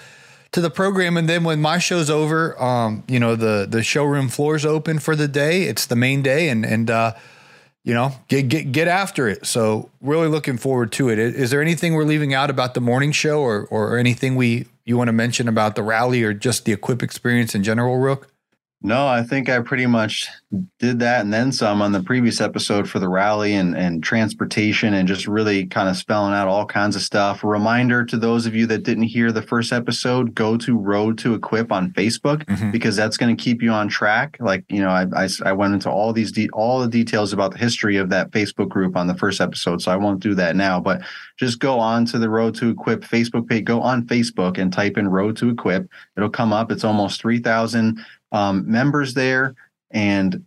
to 0.51 0.61
the 0.61 0.69
program. 0.69 1.17
And 1.17 1.29
then 1.29 1.43
when 1.43 1.61
my 1.61 1.77
show's 1.77 2.09
over, 2.09 2.61
um, 2.61 3.03
you 3.07 3.19
know, 3.19 3.35
the 3.35 3.67
the 3.69 3.83
showroom 3.83 4.29
floor's 4.29 4.65
open 4.65 4.99
for 4.99 5.15
the 5.15 5.27
day. 5.27 5.63
It's 5.63 5.85
the 5.85 5.95
main 5.95 6.21
day, 6.21 6.49
and 6.49 6.65
and 6.65 6.89
uh, 6.89 7.13
you 7.83 7.93
know, 7.93 8.13
get 8.27 8.47
get 8.49 8.71
get 8.71 8.87
after 8.87 9.27
it. 9.27 9.45
So 9.45 9.89
really 10.01 10.27
looking 10.27 10.57
forward 10.57 10.91
to 10.93 11.09
it. 11.09 11.19
Is 11.19 11.51
there 11.51 11.61
anything 11.61 11.93
we're 11.93 12.03
leaving 12.03 12.33
out 12.33 12.49
about 12.49 12.73
the 12.73 12.81
morning 12.81 13.11
show, 13.11 13.41
or 13.41 13.65
or 13.65 13.97
anything 13.97 14.35
we 14.35 14.67
you 14.85 14.97
want 14.97 15.07
to 15.07 15.13
mention 15.13 15.47
about 15.47 15.75
the 15.75 15.83
rally, 15.83 16.23
or 16.23 16.33
just 16.33 16.65
the 16.65 16.73
equip 16.73 17.01
experience 17.01 17.55
in 17.55 17.63
general, 17.63 17.97
Rook? 17.97 18.27
No, 18.83 19.05
I 19.05 19.21
think 19.21 19.47
I 19.47 19.59
pretty 19.59 19.85
much 19.85 20.27
did 20.79 20.99
that 20.99 21.21
and 21.21 21.31
then 21.31 21.51
some 21.51 21.83
on 21.83 21.91
the 21.91 22.01
previous 22.01 22.41
episode 22.41 22.89
for 22.89 22.97
the 22.97 23.07
rally 23.07 23.53
and, 23.53 23.77
and 23.77 24.03
transportation 24.03 24.95
and 24.95 25.07
just 25.07 25.27
really 25.27 25.67
kind 25.67 25.87
of 25.87 25.95
spelling 25.95 26.33
out 26.33 26.47
all 26.47 26.65
kinds 26.65 26.95
of 26.95 27.03
stuff. 27.03 27.43
A 27.43 27.47
reminder 27.47 28.03
to 28.05 28.17
those 28.17 28.47
of 28.47 28.55
you 28.55 28.65
that 28.65 28.81
didn't 28.81 29.03
hear 29.03 29.31
the 29.31 29.43
first 29.43 29.71
episode, 29.71 30.33
go 30.33 30.57
to 30.57 30.75
Road 30.75 31.19
to 31.19 31.35
Equip 31.35 31.71
on 31.71 31.91
Facebook 31.91 32.43
mm-hmm. 32.45 32.71
because 32.71 32.95
that's 32.95 33.17
going 33.17 33.35
to 33.35 33.41
keep 33.41 33.61
you 33.61 33.69
on 33.69 33.87
track. 33.87 34.37
Like, 34.39 34.65
you 34.67 34.81
know, 34.81 34.89
I, 34.89 35.05
I, 35.15 35.29
I 35.45 35.51
went 35.53 35.75
into 35.75 35.91
all 35.91 36.11
these, 36.11 36.31
de- 36.31 36.49
all 36.49 36.79
the 36.79 36.87
details 36.87 37.33
about 37.33 37.51
the 37.51 37.59
history 37.59 37.97
of 37.97 38.09
that 38.09 38.31
Facebook 38.31 38.69
group 38.69 38.97
on 38.97 39.05
the 39.05 39.15
first 39.15 39.41
episode. 39.41 39.83
So 39.83 39.91
I 39.91 39.95
won't 39.95 40.21
do 40.21 40.33
that 40.35 40.55
now, 40.55 40.79
but 40.79 41.01
just 41.37 41.59
go 41.59 41.79
on 41.79 42.05
to 42.05 42.17
the 42.17 42.29
Road 42.29 42.55
to 42.55 42.71
Equip 42.71 43.01
Facebook 43.01 43.47
page, 43.47 43.63
go 43.63 43.79
on 43.81 44.07
Facebook 44.07 44.57
and 44.57 44.73
type 44.73 44.97
in 44.97 45.07
Road 45.07 45.37
to 45.37 45.49
Equip. 45.49 45.87
It'll 46.17 46.29
come 46.29 46.51
up. 46.51 46.71
It's 46.71 46.83
almost 46.83 47.21
3,000 47.21 48.03
um, 48.31 48.69
members 48.69 49.13
there 49.13 49.55
and 49.91 50.45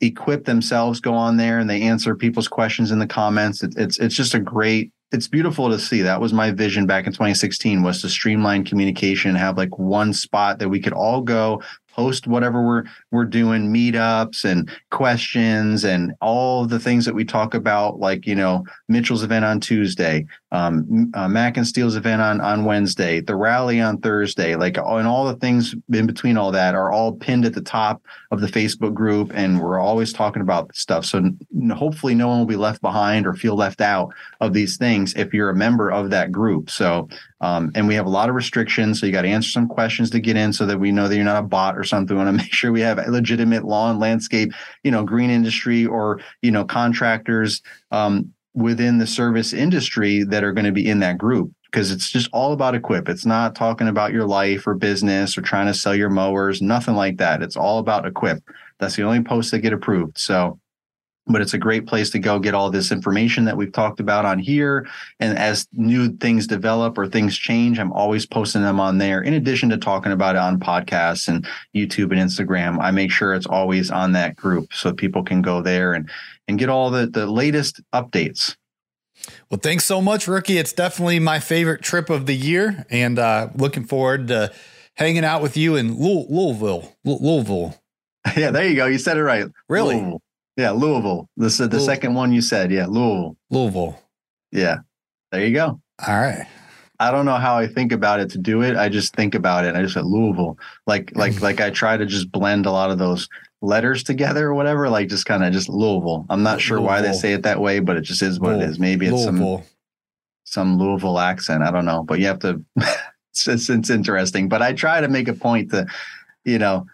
equip 0.00 0.44
themselves 0.44 1.00
go 1.00 1.14
on 1.14 1.36
there 1.36 1.58
and 1.58 1.70
they 1.70 1.82
answer 1.82 2.14
people's 2.14 2.48
questions 2.48 2.90
in 2.90 2.98
the 2.98 3.06
comments. 3.06 3.62
It, 3.62 3.74
it's 3.76 3.98
it's 3.98 4.14
just 4.14 4.34
a 4.34 4.40
great 4.40 4.92
it's 5.12 5.28
beautiful 5.28 5.70
to 5.70 5.78
see. 5.78 6.02
That 6.02 6.20
was 6.20 6.32
my 6.32 6.50
vision 6.50 6.86
back 6.86 7.06
in 7.06 7.12
2016 7.12 7.82
was 7.82 8.02
to 8.02 8.08
streamline 8.08 8.64
communication 8.64 9.34
have 9.34 9.56
like 9.56 9.78
one 9.78 10.12
spot 10.12 10.58
that 10.58 10.68
we 10.68 10.80
could 10.80 10.92
all 10.92 11.20
go 11.20 11.62
post 11.96 12.26
whatever 12.26 12.64
we're 12.64 12.84
we're 13.10 13.24
doing 13.24 13.72
meetups 13.72 14.44
and 14.44 14.70
questions 14.90 15.84
and 15.84 16.12
all 16.20 16.66
the 16.66 16.78
things 16.78 17.04
that 17.04 17.14
we 17.14 17.24
talk 17.24 17.54
about 17.54 17.98
like 17.98 18.26
you 18.26 18.34
know 18.34 18.64
mitchell's 18.88 19.22
event 19.22 19.44
on 19.44 19.58
tuesday 19.58 20.26
um, 20.52 21.10
uh, 21.14 21.28
mac 21.28 21.56
and 21.56 21.66
steel's 21.66 21.96
event 21.96 22.20
on 22.20 22.40
on 22.40 22.64
wednesday 22.64 23.20
the 23.20 23.34
rally 23.34 23.80
on 23.80 23.98
thursday 23.98 24.54
like 24.54 24.76
and 24.76 25.08
all 25.08 25.24
the 25.24 25.36
things 25.36 25.74
in 25.92 26.06
between 26.06 26.36
all 26.36 26.52
that 26.52 26.74
are 26.74 26.92
all 26.92 27.12
pinned 27.12 27.44
at 27.44 27.54
the 27.54 27.60
top 27.60 28.02
of 28.30 28.40
the 28.40 28.46
facebook 28.46 28.92
group 28.92 29.32
and 29.34 29.60
we're 29.60 29.78
always 29.78 30.12
talking 30.12 30.42
about 30.42 30.74
stuff. 30.74 31.04
So 31.04 31.30
hopefully 31.72 32.14
no 32.14 32.28
one 32.28 32.38
will 32.38 32.46
be 32.46 32.56
left 32.56 32.80
behind 32.80 33.26
or 33.26 33.34
feel 33.34 33.56
left 33.56 33.80
out 33.80 34.12
of 34.40 34.52
these 34.52 34.76
things 34.76 35.14
if 35.14 35.32
you're 35.32 35.50
a 35.50 35.54
member 35.54 35.90
of 35.90 36.10
that 36.10 36.32
group. 36.32 36.70
So 36.70 37.08
um, 37.40 37.70
and 37.74 37.86
we 37.86 37.94
have 37.94 38.06
a 38.06 38.10
lot 38.10 38.28
of 38.28 38.34
restrictions. 38.34 39.00
So 39.00 39.06
you 39.06 39.12
got 39.12 39.22
to 39.22 39.28
answer 39.28 39.50
some 39.50 39.68
questions 39.68 40.10
to 40.10 40.20
get 40.20 40.36
in 40.36 40.52
so 40.52 40.66
that 40.66 40.80
we 40.80 40.90
know 40.90 41.08
that 41.08 41.16
you're 41.16 41.24
not 41.24 41.42
a 41.42 41.46
bot 41.46 41.76
or 41.76 41.84
something. 41.84 42.16
We 42.16 42.24
want 42.24 42.36
to 42.36 42.42
make 42.44 42.52
sure 42.52 42.72
we 42.72 42.80
have 42.80 42.98
legitimate 43.08 43.64
lawn, 43.64 43.98
landscape, 43.98 44.52
you 44.82 44.90
know, 44.90 45.04
green 45.04 45.30
industry 45.30 45.86
or, 45.86 46.20
you 46.42 46.50
know, 46.50 46.64
contractors 46.64 47.62
um, 47.90 48.32
within 48.54 48.98
the 48.98 49.06
service 49.06 49.52
industry 49.52 50.22
that 50.24 50.42
are 50.42 50.52
going 50.52 50.64
to 50.64 50.72
be 50.72 50.88
in 50.88 51.00
that 51.00 51.18
group 51.18 51.52
because 51.66 51.90
it's 51.90 52.10
just 52.10 52.30
all 52.32 52.52
about 52.52 52.74
equip. 52.74 53.08
It's 53.08 53.26
not 53.26 53.54
talking 53.54 53.88
about 53.88 54.12
your 54.12 54.24
life 54.24 54.66
or 54.66 54.74
business 54.74 55.36
or 55.36 55.42
trying 55.42 55.66
to 55.66 55.74
sell 55.74 55.94
your 55.94 56.08
mowers, 56.08 56.62
nothing 56.62 56.94
like 56.94 57.18
that. 57.18 57.42
It's 57.42 57.56
all 57.56 57.78
about 57.78 58.06
equip. 58.06 58.42
That's 58.78 58.96
the 58.96 59.02
only 59.02 59.22
posts 59.22 59.50
that 59.50 59.58
get 59.58 59.74
approved. 59.74 60.16
So 60.16 60.58
but 61.26 61.40
it's 61.40 61.54
a 61.54 61.58
great 61.58 61.86
place 61.86 62.10
to 62.10 62.18
go 62.18 62.38
get 62.38 62.54
all 62.54 62.70
this 62.70 62.92
information 62.92 63.44
that 63.44 63.56
we've 63.56 63.72
talked 63.72 64.00
about 64.00 64.24
on 64.24 64.38
here. 64.38 64.86
And 65.18 65.36
as 65.36 65.66
new 65.72 66.16
things 66.16 66.46
develop 66.46 66.96
or 66.96 67.08
things 67.08 67.36
change, 67.36 67.78
I'm 67.78 67.92
always 67.92 68.26
posting 68.26 68.62
them 68.62 68.78
on 68.78 68.98
there. 68.98 69.22
In 69.22 69.34
addition 69.34 69.68
to 69.70 69.76
talking 69.76 70.12
about 70.12 70.36
it 70.36 70.40
on 70.40 70.60
podcasts 70.60 71.28
and 71.28 71.46
YouTube 71.74 72.12
and 72.12 72.20
Instagram, 72.20 72.78
I 72.80 72.90
make 72.90 73.10
sure 73.10 73.34
it's 73.34 73.46
always 73.46 73.90
on 73.90 74.12
that 74.12 74.36
group 74.36 74.72
so 74.72 74.92
people 74.92 75.24
can 75.24 75.42
go 75.42 75.62
there 75.62 75.94
and 75.94 76.08
and 76.48 76.58
get 76.58 76.68
all 76.68 76.90
the 76.90 77.06
the 77.06 77.26
latest 77.26 77.80
updates. 77.92 78.56
Well, 79.50 79.58
thanks 79.60 79.84
so 79.84 80.00
much, 80.00 80.28
Rookie. 80.28 80.58
It's 80.58 80.72
definitely 80.72 81.18
my 81.18 81.40
favorite 81.40 81.82
trip 81.82 82.10
of 82.10 82.26
the 82.26 82.36
year, 82.36 82.86
and 82.90 83.18
uh, 83.18 83.48
looking 83.56 83.84
forward 83.84 84.28
to 84.28 84.52
hanging 84.94 85.24
out 85.24 85.42
with 85.42 85.56
you 85.56 85.76
in 85.76 85.98
Louisville. 85.98 86.96
Louisville. 87.04 87.74
Yeah, 88.36 88.50
there 88.50 88.66
you 88.66 88.74
go. 88.74 88.86
You 88.86 88.98
said 88.98 89.18
it 89.18 89.22
right. 89.22 89.46
Really? 89.68 89.94
Louisville. 89.94 90.20
Yeah, 90.56 90.70
Louisville. 90.70 91.28
This 91.36 91.54
is 91.54 91.68
the 91.68 91.76
Louisville. 91.76 91.86
second 91.86 92.14
one 92.14 92.32
you 92.32 92.40
said. 92.40 92.72
Yeah, 92.72 92.86
Louisville. 92.86 93.36
Louisville. 93.50 94.02
Yeah. 94.52 94.78
There 95.30 95.44
you 95.44 95.54
go. 95.54 95.80
All 96.06 96.20
right. 96.20 96.46
I 96.98 97.10
don't 97.10 97.26
know 97.26 97.36
how 97.36 97.58
I 97.58 97.66
think 97.66 97.92
about 97.92 98.20
it 98.20 98.30
to 98.30 98.38
do 98.38 98.62
it. 98.62 98.76
I 98.76 98.88
just 98.88 99.14
think 99.14 99.34
about 99.34 99.66
it. 99.66 99.74
I 99.74 99.82
just 99.82 99.94
said 99.94 100.06
Louisville. 100.06 100.58
Like 100.86 101.12
like 101.14 101.40
like 101.40 101.60
I 101.60 101.70
try 101.70 101.96
to 101.96 102.06
just 102.06 102.32
blend 102.32 102.66
a 102.66 102.70
lot 102.70 102.90
of 102.90 102.98
those 102.98 103.28
letters 103.60 104.02
together 104.02 104.46
or 104.46 104.54
whatever, 104.54 104.88
like 104.88 105.08
just 105.08 105.26
kind 105.26 105.44
of 105.44 105.52
just 105.52 105.68
Louisville. 105.68 106.26
I'm 106.30 106.42
not 106.42 106.60
sure 106.60 106.80
why 106.80 107.00
they 107.00 107.12
say 107.12 107.32
it 107.32 107.42
that 107.42 107.60
way, 107.60 107.80
but 107.80 107.96
it 107.96 108.02
just 108.02 108.22
is 108.22 108.40
what 108.40 108.54
it 108.54 108.62
is. 108.62 108.78
Maybe 108.78 109.06
it's 109.06 109.24
some 109.24 109.36
Louisville. 109.36 109.66
some 110.44 110.78
Louisville 110.78 111.18
accent. 111.18 111.62
I 111.62 111.70
don't 111.70 111.84
know, 111.84 112.02
but 112.02 112.18
you 112.18 112.26
have 112.26 112.38
to. 112.40 112.62
it's, 112.76 113.48
it's, 113.48 113.68
it's 113.68 113.90
interesting, 113.90 114.48
but 114.48 114.62
I 114.62 114.72
try 114.72 115.00
to 115.00 115.08
make 115.08 115.28
a 115.28 115.34
point 115.34 115.70
to, 115.72 115.86
you 116.44 116.58
know, 116.58 116.86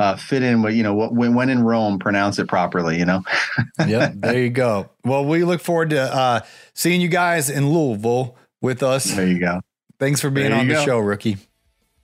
uh, 0.00 0.16
fit 0.16 0.42
in 0.42 0.62
with 0.62 0.74
you 0.74 0.82
know 0.82 0.94
what 0.94 1.12
when 1.12 1.34
when 1.34 1.50
in 1.50 1.62
Rome, 1.62 1.98
pronounce 1.98 2.38
it 2.38 2.48
properly. 2.48 2.98
You 2.98 3.04
know. 3.04 3.22
yep, 3.86 4.14
there 4.16 4.42
you 4.42 4.48
go. 4.48 4.88
Well, 5.04 5.26
we 5.26 5.44
look 5.44 5.60
forward 5.60 5.90
to 5.90 6.00
uh, 6.00 6.40
seeing 6.72 7.02
you 7.02 7.08
guys 7.08 7.50
in 7.50 7.70
Louisville 7.70 8.36
with 8.62 8.82
us. 8.82 9.04
there 9.04 9.26
you 9.26 9.38
go. 9.38 9.60
Thanks 9.98 10.22
for 10.22 10.30
being 10.30 10.52
on 10.52 10.66
the 10.66 10.74
go. 10.74 10.84
show, 10.84 10.98
rookie. 10.98 11.36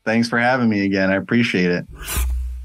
Thanks 0.05 0.29
for 0.29 0.39
having 0.39 0.69
me 0.69 0.85
again. 0.85 1.11
I 1.11 1.17
appreciate 1.17 1.71
it. 1.71 1.87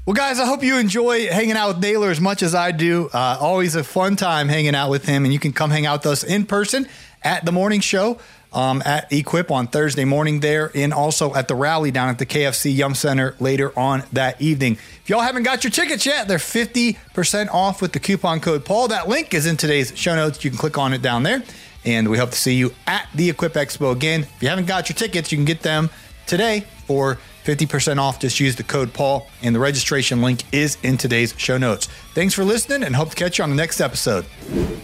Well, 0.04 0.14
guys, 0.14 0.38
I 0.38 0.46
hope 0.46 0.62
you 0.62 0.76
enjoy 0.78 1.28
hanging 1.28 1.52
out 1.52 1.68
with 1.68 1.78
Naylor 1.78 2.10
as 2.10 2.20
much 2.20 2.42
as 2.42 2.54
I 2.54 2.72
do. 2.72 3.08
Uh, 3.12 3.38
always 3.40 3.74
a 3.74 3.84
fun 3.84 4.16
time 4.16 4.48
hanging 4.48 4.74
out 4.74 4.90
with 4.90 5.06
him, 5.06 5.24
and 5.24 5.32
you 5.32 5.38
can 5.38 5.52
come 5.52 5.70
hang 5.70 5.86
out 5.86 6.00
with 6.00 6.12
us 6.12 6.24
in 6.24 6.44
person 6.44 6.86
at 7.24 7.44
the 7.44 7.52
morning 7.52 7.80
show 7.80 8.18
um, 8.52 8.82
at 8.84 9.12
Equip 9.12 9.50
on 9.50 9.66
Thursday 9.66 10.04
morning 10.04 10.40
there, 10.40 10.70
and 10.74 10.92
also 10.92 11.34
at 11.34 11.48
the 11.48 11.54
rally 11.54 11.90
down 11.90 12.08
at 12.08 12.18
the 12.18 12.26
KFC 12.26 12.74
Yum 12.74 12.94
Center 12.94 13.34
later 13.40 13.76
on 13.78 14.02
that 14.12 14.40
evening. 14.40 14.72
If 15.02 15.08
y'all 15.08 15.20
haven't 15.20 15.44
got 15.44 15.64
your 15.64 15.70
tickets 15.70 16.04
yet, 16.04 16.28
they're 16.28 16.38
50% 16.38 17.48
off 17.52 17.80
with 17.80 17.92
the 17.92 18.00
coupon 18.00 18.40
code 18.40 18.64
Paul. 18.64 18.88
That 18.88 19.08
link 19.08 19.34
is 19.34 19.46
in 19.46 19.56
today's 19.56 19.96
show 19.96 20.14
notes. 20.14 20.44
You 20.44 20.50
can 20.50 20.58
click 20.58 20.78
on 20.78 20.92
it 20.92 21.02
down 21.02 21.22
there, 21.22 21.42
and 21.84 22.08
we 22.08 22.18
hope 22.18 22.30
to 22.30 22.38
see 22.38 22.54
you 22.54 22.74
at 22.86 23.08
the 23.14 23.30
Equip 23.30 23.54
Expo 23.54 23.92
again. 23.92 24.22
If 24.22 24.42
you 24.42 24.48
haven't 24.48 24.66
got 24.66 24.88
your 24.88 24.96
tickets, 24.96 25.32
you 25.32 25.38
can 25.38 25.44
get 25.46 25.62
them 25.62 25.90
today 26.26 26.64
for 26.86 27.18
50% 27.44 27.98
off. 27.98 28.20
Just 28.20 28.40
use 28.40 28.56
the 28.56 28.62
code 28.62 28.92
Paul, 28.92 29.28
and 29.42 29.54
the 29.54 29.60
registration 29.60 30.22
link 30.22 30.42
is 30.52 30.78
in 30.82 30.96
today's 30.96 31.34
show 31.36 31.58
notes. 31.58 31.86
Thanks 32.14 32.34
for 32.34 32.44
listening, 32.44 32.84
and 32.84 32.94
hope 32.94 33.10
to 33.10 33.16
catch 33.16 33.38
you 33.38 33.44
on 33.44 33.50
the 33.50 33.56
next 33.56 33.80
episode. 33.80 34.24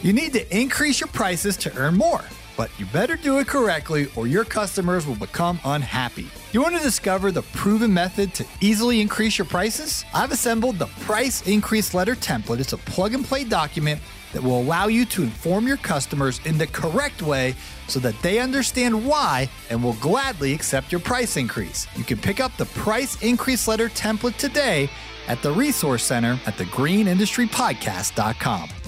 You 0.03 0.13
need 0.13 0.33
to 0.33 0.57
increase 0.57 1.01
your 1.01 1.09
prices 1.09 1.57
to 1.59 1.77
earn 1.77 1.97
more, 1.97 2.25
but 2.59 2.71
you 2.79 2.85
better 2.87 3.17
do 3.17 3.39
it 3.39 3.47
correctly, 3.47 4.11
or 4.17 4.27
your 4.27 4.45
customers 4.45 5.07
will 5.07 5.15
become 5.15 5.61
unhappy. 5.65 6.27
You 6.53 6.61
want 6.61 6.77
to 6.77 6.83
discover 6.83 7.31
the 7.31 7.43
proven 7.43 7.95
method 7.95 8.35
to 8.35 8.45
easily 8.61 9.01
increase 9.01 9.39
your 9.39 9.45
prices? 9.45 10.05
I've 10.13 10.33
assembled 10.33 10.79
the 10.79 10.89
Price 11.07 11.47
Increase 11.47 11.95
Letter 11.95 12.17
template. 12.17 12.59
It's 12.59 12.73
a 12.73 12.79
plug 12.79 13.15
and 13.15 13.25
play 13.25 13.45
document 13.45 14.01
that 14.33 14.43
will 14.43 14.61
allow 14.61 14.89
you 14.89 15.07
to 15.07 15.23
inform 15.23 15.69
your 15.69 15.77
customers 15.77 16.41
in 16.45 16.59
the 16.59 16.67
correct 16.67 17.23
way 17.23 17.55
so 17.87 18.01
that 18.01 18.21
they 18.23 18.41
understand 18.41 19.07
why 19.07 19.49
and 19.71 19.81
will 19.83 19.95
gladly 19.95 20.53
accept 20.53 20.91
your 20.91 21.01
price 21.01 21.37
increase. 21.37 21.87
You 21.97 22.03
can 22.03 22.19
pick 22.19 22.41
up 22.41 22.57
the 22.57 22.67
price 22.67 23.23
increase 23.23 23.69
letter 23.69 23.89
template 23.89 24.37
today 24.37 24.91
at 25.29 25.41
the 25.43 25.53
Resource 25.53 26.03
Center 26.03 26.41
at 26.45 26.57
thegreenindustrypodcast.com. 26.57 28.88